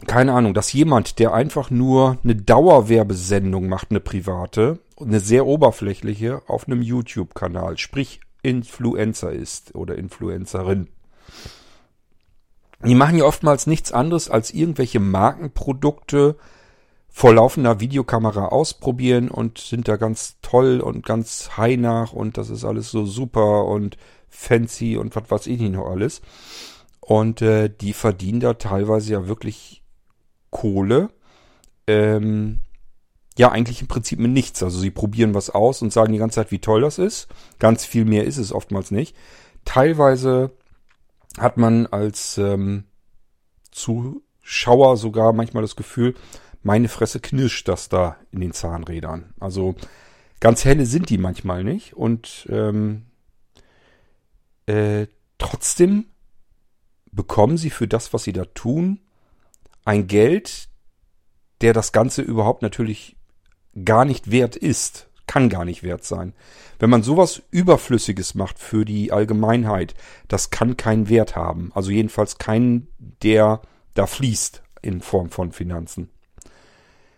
keine 0.09 0.33
Ahnung, 0.33 0.55
dass 0.55 0.73
jemand, 0.73 1.21
der 1.21 1.33
einfach 1.33 1.71
nur 1.71 2.19
eine 2.25 2.35
Dauerwerbesendung 2.35 3.69
macht, 3.69 3.91
eine 3.91 4.00
private, 4.00 4.81
eine 5.00 5.21
sehr 5.21 5.47
oberflächliche, 5.47 6.43
auf 6.49 6.67
einem 6.67 6.83
YouTube-Kanal, 6.83 7.79
sprich 7.79 8.21
Influencer 8.43 9.31
ist 9.31 9.77
oder 9.77 9.97
Influencerin. 9.97 10.89
Die 12.85 12.97
machen 12.97 13.19
ja 13.19 13.25
oftmals 13.25 13.69
nichts 13.69 13.93
anderes 13.93 14.29
als 14.29 14.53
irgendwelche 14.53 14.99
Markenprodukte 14.99 16.37
vor 17.09 17.35
laufender 17.35 17.79
Videokamera 17.79 18.47
ausprobieren 18.47 19.29
und 19.29 19.59
sind 19.59 19.87
da 19.87 19.95
ganz 19.95 20.39
toll 20.43 20.81
und 20.81 21.07
ganz 21.07 21.50
high 21.57 21.79
nach 21.79 22.12
und 22.12 22.37
das 22.37 22.50
ist 22.50 22.65
alles 22.65 22.91
so 22.91 23.07
super 23.07 23.67
und 23.67 23.97
fancy 24.29 24.97
und 24.97 25.15
was 25.15 25.31
weiß 25.31 25.47
ich 25.47 25.61
nicht 25.61 25.75
noch 25.75 25.89
alles. 25.89 26.21
Und 27.00 27.42
äh, 27.42 27.69
die 27.69 27.92
verdienen 27.92 28.40
da 28.40 28.54
teilweise 28.54 29.12
ja 29.12 29.26
wirklich 29.26 29.83
Kohle. 30.50 31.11
Ähm, 31.87 32.61
ja, 33.37 33.50
eigentlich 33.50 33.80
im 33.80 33.88
Prinzip 33.88 34.19
mit 34.19 34.30
nichts. 34.30 34.62
Also 34.62 34.78
sie 34.78 34.90
probieren 34.90 35.35
was 35.35 35.50
aus 35.50 35.83
und 35.83 35.92
sagen 35.92 36.12
die 36.12 36.19
ganze 36.19 36.37
Zeit, 36.37 36.50
wie 36.50 36.59
toll 36.59 36.83
das 36.83 36.99
ist. 36.99 37.28
Ganz 37.59 37.85
viel 37.85 38.04
mehr 38.04 38.25
ist 38.25 38.37
es 38.37 38.52
oftmals 38.52 38.90
nicht. 38.90 39.16
Teilweise 39.64 40.52
hat 41.38 41.57
man 41.57 41.87
als 41.87 42.38
ähm, 42.38 42.85
Zuschauer 43.71 44.97
sogar 44.97 45.32
manchmal 45.32 45.63
das 45.63 45.76
Gefühl, 45.76 46.15
meine 46.63 46.89
Fresse 46.89 47.21
knirscht 47.21 47.69
das 47.69 47.89
da 47.89 48.17
in 48.30 48.41
den 48.41 48.52
Zahnrädern. 48.52 49.32
Also 49.41 49.75
ganz 50.41 50.65
helle 50.65 50.84
sind 50.86 51.08
die 51.08 51.19
manchmal 51.19 51.65
nicht. 51.65 51.95
Und 51.95 52.47
ähm, 52.50 53.06
äh, 54.67 55.06
trotzdem 55.39 56.06
bekommen 57.12 57.56
sie 57.56 57.70
für 57.70 57.88
das, 57.88 58.12
was 58.12 58.25
sie 58.25 58.32
da 58.32 58.44
tun, 58.44 59.00
ein 59.84 60.06
Geld, 60.06 60.68
der 61.60 61.73
das 61.73 61.92
Ganze 61.92 62.23
überhaupt 62.23 62.62
natürlich 62.62 63.16
gar 63.84 64.04
nicht 64.04 64.30
wert 64.30 64.56
ist. 64.56 65.08
Kann 65.26 65.49
gar 65.49 65.64
nicht 65.64 65.82
wert 65.82 66.04
sein. 66.04 66.32
Wenn 66.78 66.90
man 66.90 67.02
sowas 67.02 67.42
Überflüssiges 67.50 68.34
macht 68.34 68.58
für 68.58 68.84
die 68.84 69.12
Allgemeinheit, 69.12 69.94
das 70.28 70.50
kann 70.50 70.76
keinen 70.76 71.08
Wert 71.08 71.36
haben. 71.36 71.70
Also 71.75 71.90
jedenfalls 71.90 72.38
keinen, 72.38 72.88
der 73.23 73.60
da 73.94 74.06
fließt 74.06 74.62
in 74.82 75.00
Form 75.00 75.30
von 75.30 75.52
Finanzen. 75.52 76.10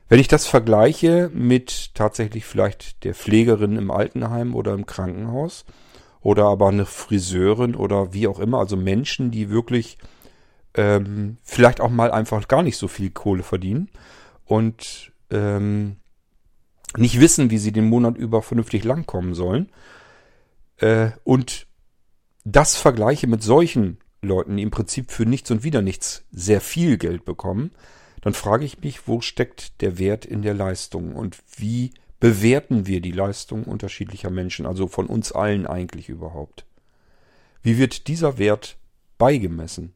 Wenn 0.08 0.20
ich 0.20 0.28
das 0.28 0.46
vergleiche 0.46 1.30
mit 1.32 1.94
tatsächlich 1.94 2.44
vielleicht 2.44 3.04
der 3.04 3.14
Pflegerin 3.14 3.76
im 3.76 3.90
Altenheim 3.90 4.54
oder 4.54 4.74
im 4.74 4.84
Krankenhaus, 4.84 5.64
oder 6.22 6.44
aber 6.46 6.68
eine 6.68 6.86
Friseurin 6.86 7.74
oder 7.74 8.12
wie 8.12 8.28
auch 8.28 8.38
immer. 8.38 8.58
Also 8.58 8.76
Menschen, 8.76 9.30
die 9.30 9.50
wirklich 9.50 9.98
ähm, 10.74 11.36
vielleicht 11.42 11.80
auch 11.80 11.90
mal 11.90 12.10
einfach 12.10 12.48
gar 12.48 12.62
nicht 12.62 12.76
so 12.76 12.88
viel 12.88 13.10
Kohle 13.10 13.42
verdienen 13.42 13.90
und 14.46 15.12
ähm, 15.30 15.96
nicht 16.96 17.20
wissen, 17.20 17.50
wie 17.50 17.58
sie 17.58 17.72
den 17.72 17.86
Monat 17.88 18.16
über 18.16 18.42
vernünftig 18.42 18.84
langkommen 18.84 19.34
sollen. 19.34 19.70
Äh, 20.78 21.10
und 21.24 21.66
das 22.44 22.76
vergleiche 22.76 23.26
mit 23.26 23.42
solchen 23.42 23.98
Leuten, 24.20 24.56
die 24.56 24.62
im 24.62 24.70
Prinzip 24.70 25.10
für 25.10 25.26
nichts 25.26 25.50
und 25.50 25.64
wieder 25.64 25.82
nichts 25.82 26.24
sehr 26.30 26.60
viel 26.60 26.98
Geld 26.98 27.24
bekommen, 27.24 27.72
dann 28.20 28.34
frage 28.34 28.64
ich 28.64 28.80
mich, 28.80 29.08
wo 29.08 29.20
steckt 29.20 29.80
der 29.80 29.98
Wert 29.98 30.24
in 30.24 30.42
der 30.42 30.54
Leistung 30.54 31.16
und 31.16 31.38
wie 31.56 31.92
bewerten 32.22 32.86
wir 32.86 33.00
die 33.00 33.10
Leistung 33.10 33.64
unterschiedlicher 33.64 34.30
Menschen, 34.30 34.64
also 34.64 34.86
von 34.86 35.08
uns 35.08 35.32
allen 35.32 35.66
eigentlich 35.66 36.08
überhaupt? 36.08 36.64
Wie 37.62 37.78
wird 37.78 38.06
dieser 38.06 38.38
Wert 38.38 38.76
beigemessen? 39.18 39.92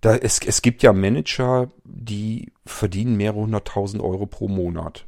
Da, 0.00 0.16
es, 0.16 0.40
es 0.44 0.60
gibt 0.60 0.82
ja 0.82 0.92
Manager, 0.92 1.70
die 1.84 2.50
verdienen 2.66 3.16
mehrere 3.16 3.42
hunderttausend 3.42 4.02
Euro 4.02 4.26
pro 4.26 4.48
Monat. 4.48 5.06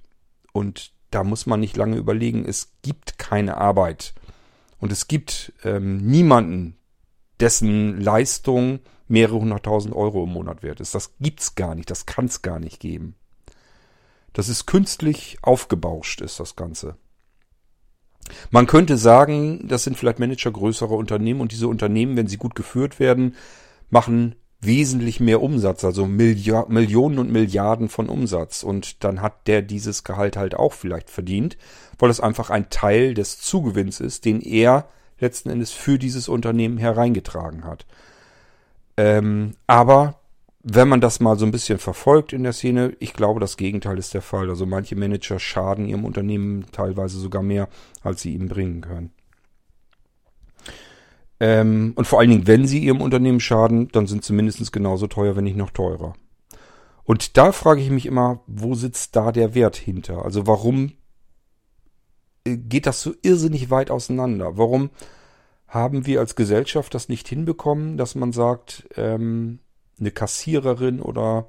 Und 0.53 0.93
da 1.11 1.25
muss 1.25 1.45
man 1.45 1.59
nicht 1.59 1.77
lange 1.77 1.97
überlegen, 1.97 2.45
es 2.45 2.75
gibt 2.83 3.19
keine 3.19 3.57
Arbeit. 3.57 4.15
Und 4.79 4.93
es 4.93 5.09
gibt 5.09 5.55
ähm, 5.65 5.97
niemanden, 5.97 6.77
dessen 7.41 8.01
Leistung 8.01 8.79
mehrere 9.09 9.41
hunderttausend 9.41 9.93
Euro 9.93 10.23
im 10.23 10.31
Monat 10.31 10.63
wert 10.63 10.79
ist. 10.79 10.95
Das 10.95 11.17
gibt's 11.19 11.57
gar 11.57 11.75
nicht, 11.75 11.91
das 11.91 12.07
kann's 12.07 12.43
gar 12.43 12.61
nicht 12.61 12.79
geben. 12.79 13.17
Das 14.35 14.51
ist 14.51 14.67
künstlich 14.67 15.39
aufgebauscht, 15.41 16.21
ist 16.21 16.39
das 16.39 16.57
Ganze. 16.57 16.97
Man 18.51 18.67
könnte 18.67 18.97
sagen, 18.99 19.67
das 19.69 19.85
sind 19.85 19.97
vielleicht 19.97 20.19
Manager 20.19 20.51
größerer 20.51 20.93
Unternehmen 20.93 21.41
und 21.41 21.53
diese 21.53 21.69
Unternehmen, 21.69 22.17
wenn 22.17 22.27
sie 22.27 22.37
gut 22.37 22.55
geführt 22.55 23.01
werden, 23.01 23.35
machen 23.91 24.35
wesentlich 24.61 25.21
mehr 25.21 25.43
Umsatz, 25.43 25.85
also 25.85 26.07
Milliard, 26.07 26.71
Millionen 26.71 27.19
und 27.19 27.31
Milliarden 27.31 27.89
von 27.89 28.09
Umsatz. 28.09 28.63
Und 28.63 29.05
dann 29.05 29.21
hat 29.23 29.47
der 29.47 29.63
dieses 29.63 30.05
Gehalt 30.05 30.37
halt 30.37 30.55
auch 30.55 30.73
vielleicht 30.73 31.11
verdient, 31.11 31.57
weil 31.99 32.11
es 32.11 32.21
einfach 32.21 32.51
ein 32.51 32.71
Teil 32.71 33.15
des 33.15 33.39
Zugewinns 33.39 34.01
ist, 34.01 34.25
den 34.25 34.41
er 34.41 34.89
letzten 35.21 35.51
Endes 35.51 35.71
für 35.71 35.99
dieses 35.99 36.29
Unternehmen 36.29 36.79
hereingetragen 36.79 37.65
hat. 37.65 37.87
Ähm, 38.97 39.55
aber 39.67 40.21
wenn 40.67 40.89
man 40.89 41.03
das 41.03 41.21
mal 41.21 41.39
so 41.39 41.45
ein 41.45 41.51
bisschen 41.51 41.79
verfolgt 41.79 42.33
in 42.33 42.43
der 42.43 42.55
Szene, 42.55 42.97
ich 42.99 43.13
glaube, 43.13 43.39
das 43.39 43.59
Gegenteil 43.59 43.99
ist 43.99 44.15
der 44.15 44.23
Fall. 44.23 44.49
Also 44.49 44.65
manche 44.65 44.97
Manager 44.97 45.39
schaden 45.39 45.87
ihrem 45.87 46.07
Unternehmen 46.07 46.65
teilweise 46.73 47.19
sogar 47.19 47.43
mehr, 47.43 47.69
als 48.03 48.23
sie 48.23 48.33
ihm 48.33 48.49
bringen 48.49 48.81
können. 48.81 49.13
Ähm, 51.39 51.93
und 51.97 52.07
vor 52.07 52.19
allen 52.19 52.31
Dingen, 52.31 52.47
wenn 52.47 52.67
sie 52.67 52.79
ihrem 52.79 53.03
Unternehmen 53.03 53.41
schaden, 53.41 53.89
dann 53.93 54.07
sind 54.07 54.25
sie 54.25 54.33
mindestens 54.33 54.73
genauso 54.73 55.07
teuer, 55.07 55.37
wenn 55.37 55.45
nicht 55.45 55.59
noch 55.59 55.71
teurer. 55.71 56.15
Und 57.05 57.37
da 57.37 57.53
frage 57.53 57.83
ich 57.83 57.91
mich 57.91 58.07
immer, 58.07 58.41
wo 58.47 58.75
sitzt 58.75 59.15
da 59.17 59.33
der 59.33 59.55
Wert 59.55 59.77
hinter? 59.77 60.25
Also 60.25 60.47
warum 60.47 60.93
äh, 62.47 62.57
geht 62.57 62.87
das 62.87 63.03
so 63.03 63.13
irrsinnig 63.21 63.69
weit 63.69 63.91
auseinander? 63.91 64.57
Warum 64.57 64.89
haben 65.69 66.07
wir 66.07 66.21
als 66.21 66.37
Gesellschaft 66.37 66.95
das 66.95 67.11
nicht 67.11 67.29
hinbekommen, 67.29 67.99
dass 67.99 68.15
man 68.15 68.33
sagt, 68.33 68.89
ähm, 68.97 69.59
eine 69.99 70.11
Kassiererin 70.11 71.01
oder 71.01 71.47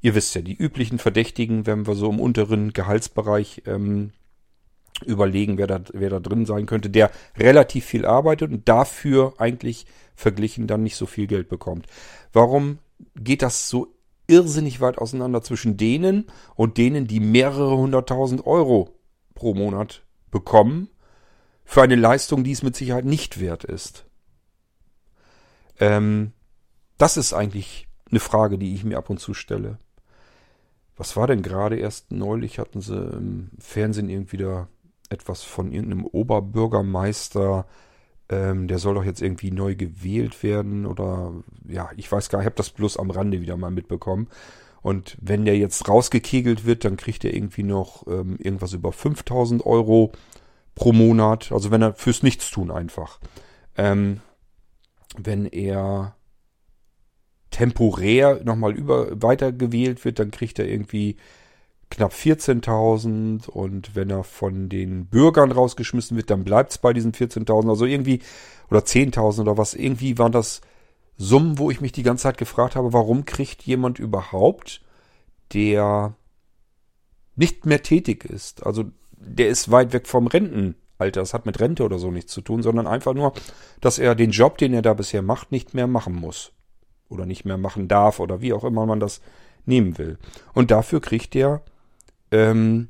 ihr 0.00 0.14
wisst 0.14 0.34
ja, 0.34 0.42
die 0.42 0.56
üblichen 0.56 0.98
Verdächtigen, 0.98 1.66
wenn 1.66 1.86
wir 1.86 1.94
so 1.94 2.10
im 2.10 2.20
unteren 2.20 2.72
Gehaltsbereich 2.72 3.62
ähm, 3.66 4.12
überlegen, 5.04 5.58
wer 5.58 5.66
da, 5.66 5.80
wer 5.92 6.10
da 6.10 6.20
drin 6.20 6.46
sein 6.46 6.66
könnte, 6.66 6.90
der 6.90 7.10
relativ 7.36 7.84
viel 7.84 8.06
arbeitet 8.06 8.50
und 8.50 8.68
dafür 8.68 9.34
eigentlich 9.38 9.86
verglichen 10.14 10.66
dann 10.66 10.82
nicht 10.82 10.96
so 10.96 11.06
viel 11.06 11.26
Geld 11.26 11.48
bekommt. 11.48 11.86
Warum 12.32 12.78
geht 13.14 13.42
das 13.42 13.68
so 13.68 13.94
irrsinnig 14.26 14.80
weit 14.80 14.98
auseinander 14.98 15.42
zwischen 15.42 15.76
denen 15.76 16.26
und 16.54 16.78
denen, 16.78 17.06
die 17.06 17.20
mehrere 17.20 17.76
hunderttausend 17.76 18.46
Euro 18.46 18.96
pro 19.34 19.54
Monat 19.54 20.02
bekommen 20.30 20.88
für 21.64 21.82
eine 21.82 21.96
Leistung, 21.96 22.44
die 22.44 22.52
es 22.52 22.62
mit 22.62 22.76
Sicherheit 22.76 23.04
nicht 23.04 23.40
wert 23.40 23.64
ist. 23.64 24.06
Ähm, 25.78 26.32
das 26.98 27.16
ist 27.16 27.32
eigentlich 27.32 27.88
eine 28.10 28.20
Frage, 28.20 28.58
die 28.58 28.74
ich 28.74 28.84
mir 28.84 28.98
ab 28.98 29.10
und 29.10 29.18
zu 29.18 29.34
stelle. 29.34 29.78
Was 30.96 31.16
war 31.16 31.26
denn 31.26 31.42
gerade 31.42 31.76
erst 31.76 32.10
neulich? 32.10 32.58
Hatten 32.58 32.80
sie 32.80 32.96
im 32.96 33.50
Fernsehen 33.58 34.08
irgendwie 34.08 34.38
da 34.38 34.68
etwas 35.10 35.42
von 35.42 35.72
irgendeinem 35.72 36.06
Oberbürgermeister, 36.06 37.66
ähm, 38.28 38.66
der 38.66 38.78
soll 38.78 38.94
doch 38.94 39.04
jetzt 39.04 39.22
irgendwie 39.22 39.50
neu 39.50 39.76
gewählt 39.76 40.42
werden 40.42 40.84
oder 40.84 41.32
ja, 41.68 41.90
ich 41.96 42.10
weiß 42.10 42.28
gar 42.28 42.40
ich 42.40 42.46
habe 42.46 42.56
das 42.56 42.70
bloß 42.70 42.96
am 42.96 43.10
Rande 43.10 43.40
wieder 43.40 43.56
mal 43.56 43.70
mitbekommen. 43.70 44.28
Und 44.82 45.16
wenn 45.20 45.44
der 45.44 45.56
jetzt 45.58 45.88
rausgekegelt 45.88 46.64
wird, 46.64 46.84
dann 46.84 46.96
kriegt 46.96 47.24
er 47.24 47.34
irgendwie 47.34 47.62
noch 47.62 48.06
ähm, 48.06 48.36
irgendwas 48.38 48.72
über 48.72 48.92
5000 48.92 49.64
Euro 49.66 50.12
pro 50.74 50.92
Monat. 50.92 51.50
Also 51.52 51.70
wenn 51.70 51.82
er 51.82 51.94
fürs 51.94 52.22
Nichtstun 52.22 52.70
einfach. 52.70 53.18
Ähm, 53.76 54.20
wenn 55.16 55.46
er 55.46 56.15
temporär 57.56 58.42
nochmal 58.44 58.74
über 58.74 59.22
weitergewählt 59.22 60.04
wird, 60.04 60.18
dann 60.18 60.30
kriegt 60.30 60.58
er 60.58 60.68
irgendwie 60.68 61.16
knapp 61.88 62.12
14.000 62.12 63.48
und 63.48 63.96
wenn 63.96 64.10
er 64.10 64.24
von 64.24 64.68
den 64.68 65.06
Bürgern 65.06 65.52
rausgeschmissen 65.52 66.18
wird, 66.18 66.28
dann 66.28 66.44
bleibt 66.44 66.72
es 66.72 66.78
bei 66.78 66.92
diesen 66.92 67.12
14.000, 67.12 67.70
also 67.70 67.86
irgendwie, 67.86 68.20
oder 68.70 68.80
10.000 68.80 69.40
oder 69.40 69.56
was, 69.56 69.72
irgendwie 69.72 70.18
waren 70.18 70.32
das 70.32 70.60
Summen, 71.16 71.56
wo 71.56 71.70
ich 71.70 71.80
mich 71.80 71.92
die 71.92 72.02
ganze 72.02 72.24
Zeit 72.24 72.36
gefragt 72.36 72.76
habe, 72.76 72.92
warum 72.92 73.24
kriegt 73.24 73.62
jemand 73.62 73.98
überhaupt, 73.98 74.82
der 75.54 76.14
nicht 77.36 77.64
mehr 77.64 77.82
tätig 77.82 78.26
ist, 78.26 78.66
also 78.66 78.84
der 79.12 79.48
ist 79.48 79.70
weit 79.70 79.94
weg 79.94 80.08
vom 80.08 80.26
Rentenalter, 80.26 81.20
das 81.20 81.32
hat 81.32 81.46
mit 81.46 81.58
Rente 81.58 81.84
oder 81.84 81.98
so 81.98 82.10
nichts 82.10 82.34
zu 82.34 82.42
tun, 82.42 82.62
sondern 82.62 82.86
einfach 82.86 83.14
nur, 83.14 83.32
dass 83.80 83.98
er 83.98 84.14
den 84.14 84.32
Job, 84.32 84.58
den 84.58 84.74
er 84.74 84.82
da 84.82 84.92
bisher 84.92 85.22
macht, 85.22 85.52
nicht 85.52 85.72
mehr 85.72 85.86
machen 85.86 86.14
muss 86.14 86.52
oder 87.08 87.26
nicht 87.26 87.44
mehr 87.44 87.58
machen 87.58 87.88
darf 87.88 88.20
oder 88.20 88.40
wie 88.40 88.52
auch 88.52 88.64
immer 88.64 88.86
man 88.86 89.00
das 89.00 89.20
nehmen 89.64 89.98
will. 89.98 90.18
Und 90.54 90.70
dafür 90.70 91.00
kriegt 91.00 91.34
er 91.34 91.62
ähm, 92.30 92.88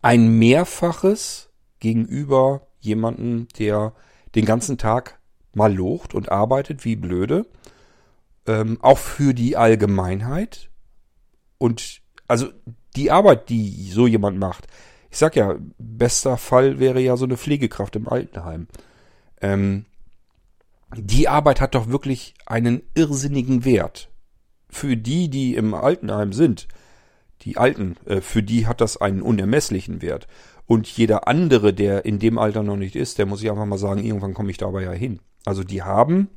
ein 0.00 0.38
Mehrfaches 0.38 1.50
gegenüber 1.80 2.66
jemanden, 2.80 3.48
der 3.58 3.92
den 4.34 4.44
ganzen 4.44 4.78
Tag 4.78 5.20
mal 5.54 5.74
locht 5.74 6.14
und 6.14 6.30
arbeitet 6.30 6.84
wie 6.84 6.96
blöde. 6.96 7.46
Ähm, 8.46 8.78
auch 8.82 8.98
für 8.98 9.34
die 9.34 9.56
Allgemeinheit. 9.56 10.70
Und 11.58 12.00
also 12.26 12.48
die 12.96 13.10
Arbeit, 13.10 13.48
die 13.48 13.90
so 13.90 14.06
jemand 14.06 14.38
macht, 14.38 14.66
ich 15.10 15.18
sag 15.18 15.36
ja, 15.36 15.56
bester 15.78 16.38
Fall 16.38 16.80
wäre 16.80 17.00
ja 17.00 17.16
so 17.16 17.24
eine 17.24 17.36
Pflegekraft 17.36 17.94
im 17.96 18.08
Altenheim. 18.08 18.66
Ähm, 19.40 19.84
die 20.96 21.28
Arbeit 21.28 21.60
hat 21.60 21.74
doch 21.74 21.88
wirklich 21.88 22.34
einen 22.46 22.82
irrsinnigen 22.94 23.64
Wert. 23.64 24.10
Für 24.68 24.96
die, 24.96 25.28
die 25.28 25.54
im 25.54 25.74
Altenheim 25.74 26.32
sind, 26.32 26.68
die 27.42 27.56
Alten, 27.56 27.96
äh, 28.06 28.20
für 28.20 28.42
die 28.42 28.66
hat 28.66 28.80
das 28.80 28.96
einen 28.96 29.22
unermesslichen 29.22 30.02
Wert. 30.02 30.28
Und 30.66 30.86
jeder 30.86 31.28
andere, 31.28 31.74
der 31.74 32.04
in 32.04 32.18
dem 32.18 32.38
Alter 32.38 32.62
noch 32.62 32.76
nicht 32.76 32.96
ist, 32.96 33.18
der 33.18 33.26
muss 33.26 33.40
sich 33.40 33.50
einfach 33.50 33.66
mal 33.66 33.78
sagen, 33.78 34.04
irgendwann 34.04 34.34
komme 34.34 34.50
ich 34.50 34.58
dabei 34.58 34.82
ja 34.82 34.92
hin. 34.92 35.20
Also 35.44 35.64
die 35.64 35.82
haben 35.82 36.28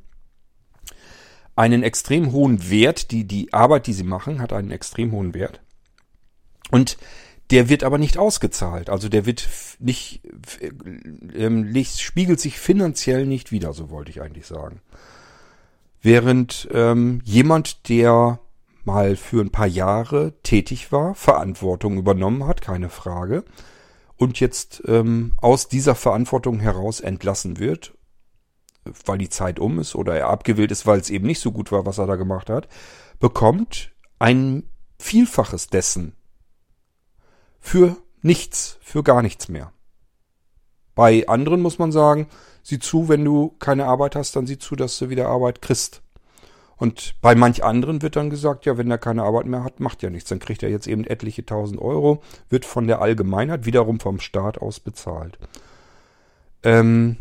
einen 1.54 1.82
extrem 1.82 2.32
hohen 2.32 2.68
Wert, 2.68 3.10
die, 3.12 3.24
die 3.26 3.52
Arbeit, 3.52 3.86
die 3.86 3.92
sie 3.92 4.04
machen, 4.04 4.40
hat 4.40 4.52
einen 4.52 4.70
extrem 4.70 5.12
hohen 5.12 5.32
Wert. 5.32 5.62
Und 6.70 6.98
der 7.50 7.68
wird 7.68 7.84
aber 7.84 7.98
nicht 7.98 8.18
ausgezahlt. 8.18 8.90
Also 8.90 9.08
der 9.08 9.26
wird 9.26 9.48
nicht, 9.78 10.22
äh, 10.62 11.84
spiegelt 11.84 12.40
sich 12.40 12.58
finanziell 12.58 13.26
nicht 13.26 13.52
wieder, 13.52 13.72
so 13.72 13.90
wollte 13.90 14.10
ich 14.10 14.20
eigentlich 14.20 14.46
sagen. 14.46 14.80
Während 16.02 16.68
ähm, 16.72 17.20
jemand, 17.24 17.88
der 17.88 18.40
mal 18.84 19.16
für 19.16 19.40
ein 19.40 19.50
paar 19.50 19.66
Jahre 19.66 20.34
tätig 20.42 20.92
war, 20.92 21.14
Verantwortung 21.14 21.98
übernommen 21.98 22.46
hat, 22.46 22.60
keine 22.60 22.88
Frage, 22.88 23.44
und 24.16 24.40
jetzt 24.40 24.82
ähm, 24.86 25.32
aus 25.36 25.68
dieser 25.68 25.94
Verantwortung 25.94 26.60
heraus 26.60 27.00
entlassen 27.00 27.58
wird, 27.58 27.94
weil 29.04 29.18
die 29.18 29.28
Zeit 29.28 29.58
um 29.58 29.78
ist 29.78 29.94
oder 29.94 30.16
er 30.16 30.28
abgewählt 30.28 30.70
ist, 30.70 30.86
weil 30.86 31.00
es 31.00 31.10
eben 31.10 31.26
nicht 31.26 31.40
so 31.40 31.52
gut 31.52 31.72
war, 31.72 31.84
was 31.86 31.98
er 31.98 32.06
da 32.06 32.16
gemacht 32.16 32.48
hat, 32.48 32.68
bekommt 33.18 33.92
ein 34.18 34.62
Vielfaches 34.98 35.66
dessen 35.66 36.14
für 37.66 37.96
nichts, 38.22 38.78
für 38.80 39.02
gar 39.02 39.22
nichts 39.22 39.48
mehr. 39.48 39.72
Bei 40.94 41.26
anderen 41.26 41.60
muss 41.60 41.80
man 41.80 41.90
sagen, 41.90 42.28
sieh 42.62 42.78
zu, 42.78 43.08
wenn 43.08 43.24
du 43.24 43.56
keine 43.58 43.86
Arbeit 43.86 44.14
hast, 44.14 44.36
dann 44.36 44.46
sieh 44.46 44.56
zu, 44.56 44.76
dass 44.76 44.96
du 44.98 45.10
wieder 45.10 45.26
Arbeit 45.26 45.62
kriegst. 45.62 46.00
Und 46.76 47.16
bei 47.20 47.34
manch 47.34 47.64
anderen 47.64 48.02
wird 48.02 48.14
dann 48.14 48.30
gesagt, 48.30 48.66
ja, 48.66 48.78
wenn 48.78 48.88
er 48.88 48.98
keine 48.98 49.24
Arbeit 49.24 49.46
mehr 49.46 49.64
hat, 49.64 49.80
macht 49.80 50.04
ja 50.04 50.10
nichts. 50.10 50.28
Dann 50.28 50.38
kriegt 50.38 50.62
er 50.62 50.70
jetzt 50.70 50.86
eben 50.86 51.04
etliche 51.04 51.44
tausend 51.44 51.80
Euro, 51.80 52.22
wird 52.48 52.64
von 52.64 52.86
der 52.86 53.02
Allgemeinheit 53.02 53.66
wiederum 53.66 53.98
vom 53.98 54.20
Staat 54.20 54.58
aus 54.58 54.78
bezahlt. 54.78 55.36
Ähm, 56.62 57.16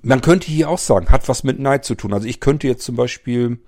man 0.00 0.22
könnte 0.22 0.46
hier 0.46 0.70
auch 0.70 0.78
sagen, 0.78 1.10
hat 1.10 1.28
was 1.28 1.44
mit 1.44 1.58
Neid 1.58 1.84
zu 1.84 1.96
tun. 1.96 2.14
Also 2.14 2.26
ich 2.26 2.40
könnte 2.40 2.66
jetzt 2.66 2.84
zum 2.84 2.96
Beispiel 2.96 3.58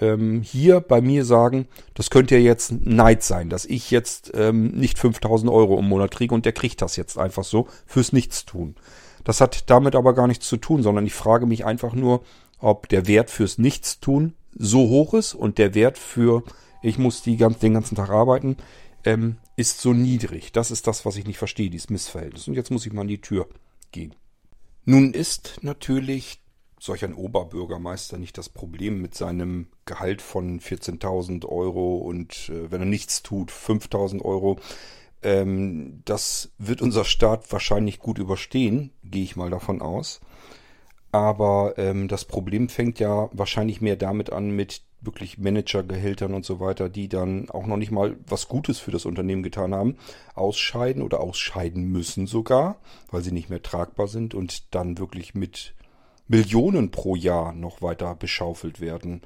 ähm, 0.00 0.42
hier 0.42 0.80
bei 0.80 1.00
mir 1.00 1.24
sagen, 1.24 1.68
das 1.94 2.10
könnte 2.10 2.36
ja 2.36 2.40
jetzt 2.40 2.72
Neid 2.84 3.22
sein, 3.22 3.50
dass 3.50 3.64
ich 3.64 3.90
jetzt 3.90 4.32
ähm, 4.34 4.72
nicht 4.72 4.98
5000 4.98 5.50
Euro 5.50 5.78
im 5.78 5.88
Monat 5.88 6.10
kriege 6.10 6.34
und 6.34 6.44
der 6.44 6.52
kriegt 6.52 6.82
das 6.82 6.96
jetzt 6.96 7.18
einfach 7.18 7.44
so 7.44 7.68
fürs 7.86 8.12
Nichtstun. 8.12 8.76
Das 9.24 9.40
hat 9.40 9.68
damit 9.70 9.94
aber 9.94 10.14
gar 10.14 10.26
nichts 10.26 10.48
zu 10.48 10.56
tun, 10.56 10.82
sondern 10.82 11.06
ich 11.06 11.14
frage 11.14 11.46
mich 11.46 11.64
einfach 11.64 11.94
nur, 11.94 12.22
ob 12.58 12.88
der 12.88 13.06
Wert 13.06 13.30
fürs 13.30 13.58
Nichtstun 13.58 14.34
so 14.56 14.88
hoch 14.88 15.14
ist 15.14 15.34
und 15.34 15.58
der 15.58 15.74
Wert 15.74 15.98
für 15.98 16.42
ich 16.82 16.98
muss 16.98 17.22
die 17.22 17.36
ganz, 17.36 17.58
den 17.58 17.74
ganzen 17.74 17.96
Tag 17.96 18.10
arbeiten, 18.10 18.56
ähm, 19.04 19.38
ist 19.56 19.80
so 19.80 19.92
niedrig. 19.92 20.52
Das 20.52 20.70
ist 20.70 20.86
das, 20.86 21.04
was 21.04 21.16
ich 21.16 21.26
nicht 21.26 21.38
verstehe, 21.38 21.70
dieses 21.70 21.90
Missverhältnis. 21.90 22.48
Und 22.48 22.54
jetzt 22.54 22.70
muss 22.70 22.86
ich 22.86 22.92
mal 22.92 23.02
an 23.02 23.08
die 23.08 23.20
Tür 23.20 23.48
gehen. 23.92 24.14
Nun 24.84 25.12
ist 25.12 25.58
natürlich 25.62 26.40
solch 26.78 27.04
ein 27.04 27.14
Oberbürgermeister 27.14 28.18
nicht 28.18 28.38
das 28.38 28.48
Problem 28.48 29.00
mit 29.00 29.14
seinem 29.14 29.68
Gehalt 29.84 30.22
von 30.22 30.60
14.000 30.60 31.46
Euro 31.46 31.98
und 31.98 32.50
äh, 32.50 32.70
wenn 32.70 32.80
er 32.80 32.86
nichts 32.86 33.22
tut, 33.22 33.50
5.000 33.50 34.24
Euro. 34.24 34.58
Ähm, 35.22 36.02
das 36.04 36.50
wird 36.58 36.80
unser 36.80 37.04
Staat 37.04 37.50
wahrscheinlich 37.52 37.98
gut 37.98 38.18
überstehen, 38.18 38.92
gehe 39.02 39.24
ich 39.24 39.36
mal 39.36 39.50
davon 39.50 39.82
aus. 39.82 40.20
Aber 41.10 41.74
ähm, 41.78 42.06
das 42.06 42.24
Problem 42.24 42.68
fängt 42.68 43.00
ja 43.00 43.30
wahrscheinlich 43.32 43.80
mehr 43.80 43.96
damit 43.96 44.30
an 44.30 44.50
mit 44.50 44.82
wirklich 45.00 45.38
Managergehältern 45.38 46.34
und 46.34 46.44
so 46.44 46.60
weiter, 46.60 46.88
die 46.88 47.08
dann 47.08 47.48
auch 47.50 47.66
noch 47.66 47.76
nicht 47.76 47.92
mal 47.92 48.16
was 48.26 48.48
Gutes 48.48 48.78
für 48.78 48.90
das 48.90 49.06
Unternehmen 49.06 49.42
getan 49.42 49.74
haben, 49.74 49.96
ausscheiden 50.34 51.02
oder 51.02 51.20
ausscheiden 51.20 51.84
müssen 51.84 52.26
sogar, 52.26 52.80
weil 53.10 53.22
sie 53.22 53.32
nicht 53.32 53.48
mehr 53.48 53.62
tragbar 53.62 54.08
sind 54.08 54.34
und 54.34 54.74
dann 54.74 54.98
wirklich 54.98 55.34
mit 55.34 55.74
Millionen 56.28 56.90
pro 56.90 57.16
Jahr 57.16 57.52
noch 57.52 57.82
weiter 57.82 58.14
beschaufelt 58.14 58.80
werden. 58.80 59.22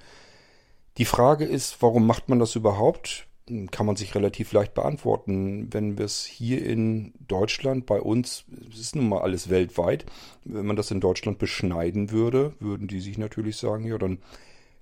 Die 0.99 1.05
Frage 1.05 1.45
ist, 1.45 1.83
warum 1.83 2.07
macht 2.07 2.29
man 2.29 2.39
das 2.39 2.57
überhaupt? 2.57 3.27
kann 3.71 3.87
man 3.87 3.97
sich 3.97 4.15
relativ 4.15 4.53
leicht 4.53 4.75
beantworten. 4.75 5.73
Wenn 5.73 5.99
wir 5.99 6.05
es 6.05 6.25
hier 6.25 6.65
in 6.65 7.13
Deutschland, 7.27 7.87
bei 7.87 8.01
uns, 8.01 8.45
es 8.71 8.79
ist 8.79 8.97
nun 8.97 9.09
mal 9.09 9.21
alles 9.21 9.51
weltweit, 9.51 10.07
wenn 10.45 10.67
man 10.67 10.77
das 10.77 10.91
in 10.91 11.01
Deutschland 11.01 11.39
beschneiden 11.39 12.11
würde, 12.11 12.55
würden 12.61 12.87
die 12.87 13.01
sich 13.01 13.19
natürlich 13.19 13.57
sagen, 13.57 13.85
ja, 13.85 13.99
dann 13.99 14.19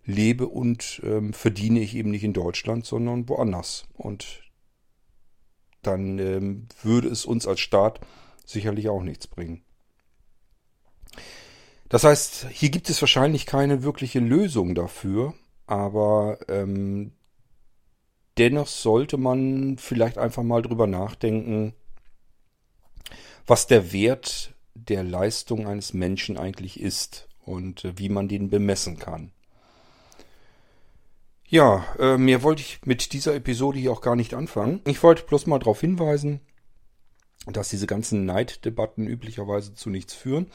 lebe 0.04 0.46
und 0.46 1.00
ähm, 1.04 1.32
verdiene 1.32 1.80
ich 1.80 1.94
eben 1.94 2.10
nicht 2.10 2.24
in 2.24 2.32
Deutschland, 2.32 2.84
sondern 2.84 3.28
woanders. 3.28 3.84
Und 3.94 4.42
dann 5.82 6.18
ähm, 6.18 6.66
würde 6.82 7.08
es 7.08 7.24
uns 7.24 7.46
als 7.46 7.60
Staat 7.60 8.00
sicherlich 8.44 8.88
auch 8.88 9.02
nichts 9.02 9.26
bringen. 9.26 9.62
Das 11.90 12.04
heißt, 12.04 12.46
hier 12.50 12.70
gibt 12.70 12.88
es 12.88 13.02
wahrscheinlich 13.02 13.46
keine 13.46 13.82
wirkliche 13.82 14.20
Lösung 14.20 14.76
dafür, 14.76 15.34
aber 15.66 16.38
ähm, 16.48 17.12
dennoch 18.38 18.68
sollte 18.68 19.18
man 19.18 19.76
vielleicht 19.76 20.16
einfach 20.16 20.44
mal 20.44 20.62
drüber 20.62 20.86
nachdenken, 20.86 21.74
was 23.44 23.66
der 23.66 23.92
Wert 23.92 24.54
der 24.74 25.02
Leistung 25.02 25.66
eines 25.66 25.92
Menschen 25.92 26.38
eigentlich 26.38 26.80
ist 26.80 27.28
und 27.44 27.84
äh, 27.84 27.98
wie 27.98 28.08
man 28.08 28.28
den 28.28 28.50
bemessen 28.50 29.00
kann. 29.00 29.32
Ja, 31.48 31.84
äh, 31.98 32.16
mehr 32.16 32.44
wollte 32.44 32.62
ich 32.62 32.86
mit 32.86 33.12
dieser 33.12 33.34
Episode 33.34 33.80
hier 33.80 33.90
auch 33.90 34.00
gar 34.00 34.14
nicht 34.14 34.34
anfangen. 34.34 34.80
Ich 34.86 35.02
wollte 35.02 35.24
bloß 35.24 35.48
mal 35.48 35.58
darauf 35.58 35.80
hinweisen, 35.80 36.38
dass 37.46 37.70
diese 37.70 37.88
ganzen 37.88 38.26
Neiddebatten 38.26 39.08
üblicherweise 39.08 39.74
zu 39.74 39.90
nichts 39.90 40.14
führen. 40.14 40.46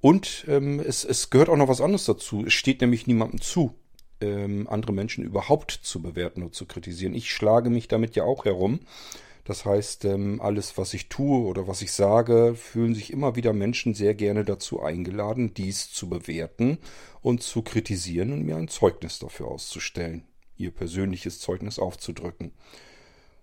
Und 0.00 0.44
ähm, 0.48 0.80
es, 0.80 1.04
es 1.04 1.30
gehört 1.30 1.48
auch 1.48 1.56
noch 1.56 1.68
was 1.68 1.80
anderes 1.80 2.04
dazu. 2.04 2.44
Es 2.46 2.52
steht 2.52 2.80
nämlich 2.80 3.06
niemandem 3.06 3.40
zu, 3.40 3.74
ähm, 4.20 4.66
andere 4.68 4.92
Menschen 4.92 5.24
überhaupt 5.24 5.70
zu 5.70 6.00
bewerten 6.00 6.42
oder 6.42 6.52
zu 6.52 6.66
kritisieren. 6.66 7.14
Ich 7.14 7.30
schlage 7.30 7.70
mich 7.70 7.88
damit 7.88 8.16
ja 8.16 8.24
auch 8.24 8.44
herum. 8.44 8.80
Das 9.44 9.64
heißt, 9.64 10.04
ähm, 10.04 10.40
alles, 10.40 10.78
was 10.78 10.94
ich 10.94 11.08
tue 11.08 11.44
oder 11.44 11.66
was 11.66 11.82
ich 11.82 11.92
sage, 11.92 12.54
fühlen 12.54 12.94
sich 12.94 13.12
immer 13.12 13.36
wieder 13.36 13.52
Menschen 13.52 13.94
sehr 13.94 14.14
gerne 14.14 14.44
dazu 14.44 14.82
eingeladen, 14.82 15.54
dies 15.54 15.90
zu 15.90 16.08
bewerten 16.08 16.78
und 17.22 17.42
zu 17.42 17.62
kritisieren 17.62 18.32
und 18.32 18.44
mir 18.44 18.56
ein 18.56 18.68
Zeugnis 18.68 19.18
dafür 19.18 19.48
auszustellen, 19.48 20.24
ihr 20.56 20.70
persönliches 20.70 21.40
Zeugnis 21.40 21.78
aufzudrücken. 21.78 22.52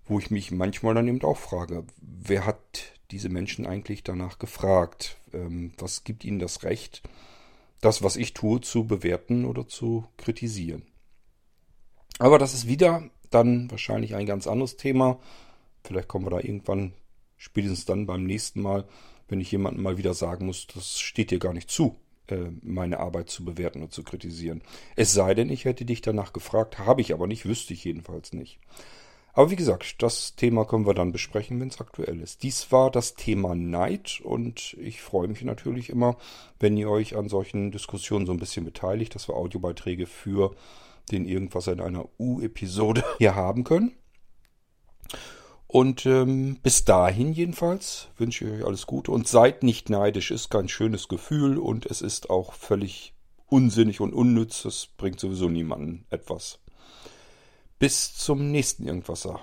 Wo 0.05 0.19
ich 0.19 0.31
mich 0.31 0.51
manchmal 0.51 0.93
dann 0.93 1.07
eben 1.07 1.21
auch 1.23 1.37
frage, 1.37 1.83
wer 1.99 2.45
hat 2.45 2.96
diese 3.11 3.29
Menschen 3.29 3.65
eigentlich 3.65 4.03
danach 4.03 4.39
gefragt? 4.39 5.17
Ähm, 5.33 5.73
was 5.77 6.03
gibt 6.03 6.25
ihnen 6.25 6.39
das 6.39 6.63
Recht, 6.63 7.01
das, 7.81 8.03
was 8.03 8.15
ich 8.15 8.33
tue, 8.33 8.61
zu 8.61 8.85
bewerten 8.85 9.45
oder 9.45 9.67
zu 9.67 10.05
kritisieren? 10.17 10.83
Aber 12.19 12.39
das 12.39 12.53
ist 12.53 12.67
wieder 12.67 13.09
dann 13.29 13.69
wahrscheinlich 13.69 14.15
ein 14.15 14.25
ganz 14.25 14.47
anderes 14.47 14.77
Thema. 14.77 15.19
Vielleicht 15.83 16.07
kommen 16.07 16.25
wir 16.25 16.31
da 16.31 16.39
irgendwann, 16.39 16.93
spätestens 17.37 17.85
dann 17.85 18.07
beim 18.07 18.23
nächsten 18.23 18.61
Mal, 18.61 18.87
wenn 19.27 19.41
ich 19.41 19.51
jemandem 19.51 19.83
mal 19.83 19.97
wieder 19.97 20.13
sagen 20.13 20.45
muss, 20.45 20.67
das 20.67 20.99
steht 20.99 21.31
dir 21.31 21.39
gar 21.39 21.53
nicht 21.53 21.69
zu, 21.69 21.97
äh, 22.27 22.49
meine 22.61 22.99
Arbeit 22.99 23.29
zu 23.29 23.45
bewerten 23.45 23.83
und 23.83 23.93
zu 23.93 24.03
kritisieren. 24.03 24.63
Es 24.95 25.13
sei 25.13 25.33
denn, 25.33 25.49
ich 25.49 25.65
hätte 25.65 25.85
dich 25.85 26.01
danach 26.01 26.33
gefragt, 26.33 26.79
habe 26.79 27.01
ich 27.01 27.13
aber 27.13 27.27
nicht, 27.27 27.45
wüsste 27.45 27.73
ich 27.73 27.83
jedenfalls 27.83 28.33
nicht. 28.33 28.59
Aber 29.38 29.52
wie 29.52 29.56
gesagt, 29.56 30.02
das 30.02 30.36
Thema 30.36 30.65
können 30.65 30.88
wir 30.88 30.95
dann 30.95 31.12
besprechen, 31.12 31.60
wenn 31.60 31.67
es 31.67 31.80
aktuell 31.80 32.21
ist. 32.21 32.41
Dies 32.41 32.71
war 32.71 32.89
das 32.89 33.13
Thema 33.13 33.54
Neid 33.54 34.19
und 34.23 34.76
ich 34.80 35.04
freue 35.04 35.28
mich 35.28 35.43
natürlich 35.43 35.91
immer, 35.91 36.17
wenn 36.60 36.76
ihr 36.76 36.89
euch 36.89 37.15
an 37.15 37.30
solchen 37.30 37.69
Diskussionen 37.69 38.26
so 38.26 38.32
ein 38.32 38.39
bisschen 38.39 38.65
beteiligt, 38.65 39.13
dass 39.13 39.30
wir 39.30 39.36
Audiobeiträge 39.36 40.08
für 40.08 40.56
den 41.12 41.28
Irgendwas 41.28 41.67
in 41.67 41.82
einer 41.82 42.10
U-Episode 42.17 43.04
hier 43.19 43.36
haben 43.36 43.63
können. 43.63 43.91
Und 45.67 46.08
ähm, 46.08 46.58
bis 46.63 46.84
dahin 46.86 47.32
jedenfalls 47.32 48.08
wünsche 48.17 48.43
ich 48.43 48.52
euch 48.52 48.65
alles 48.65 48.88
Gute 48.88 49.12
und 49.12 49.28
seid 49.28 49.62
nicht 49.62 49.91
neidisch. 49.91 50.32
Ist 50.32 50.50
kein 50.50 50.67
schönes 50.67 51.10
Gefühl 51.10 51.60
und 51.60 51.86
es 51.86 52.02
ist 52.02 52.32
auch 52.32 52.54
völlig 52.54 53.13
unsinnig 53.45 54.02
und 54.02 54.13
unnütz. 54.13 54.65
Es 54.65 54.88
bringt 54.97 55.19
sowieso 55.19 55.47
niemanden 55.47 56.08
etwas. 56.10 56.58
Bis 57.79 58.15
zum 58.15 58.49
nächsten 58.49 58.87
Irgendwasser. 58.87 59.39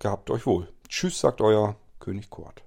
Gehabt 0.00 0.28
euch 0.30 0.44
wohl. 0.44 0.72
Tschüss, 0.88 1.20
sagt 1.20 1.40
euer 1.40 1.76
König 2.00 2.28
Kurt. 2.28 2.64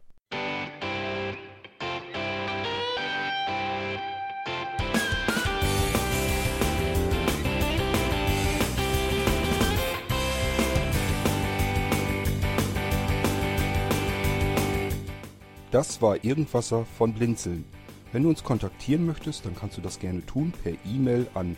Das 15.70 16.02
war 16.02 16.24
Irgendwasser 16.24 16.86
von 16.98 17.14
Blinzeln. 17.14 17.66
Wenn 18.14 18.24
du 18.24 18.30
uns 18.30 18.46
kontaktieren 18.46 19.06
möchtest, 19.06 19.46
dann 19.46 19.56
kannst 19.56 19.76
du 19.76 19.82
das 19.82 20.00
gerne 20.00 20.26
tun 20.26 20.54
per 20.64 20.72
E-Mail 20.86 21.28
an 21.34 21.58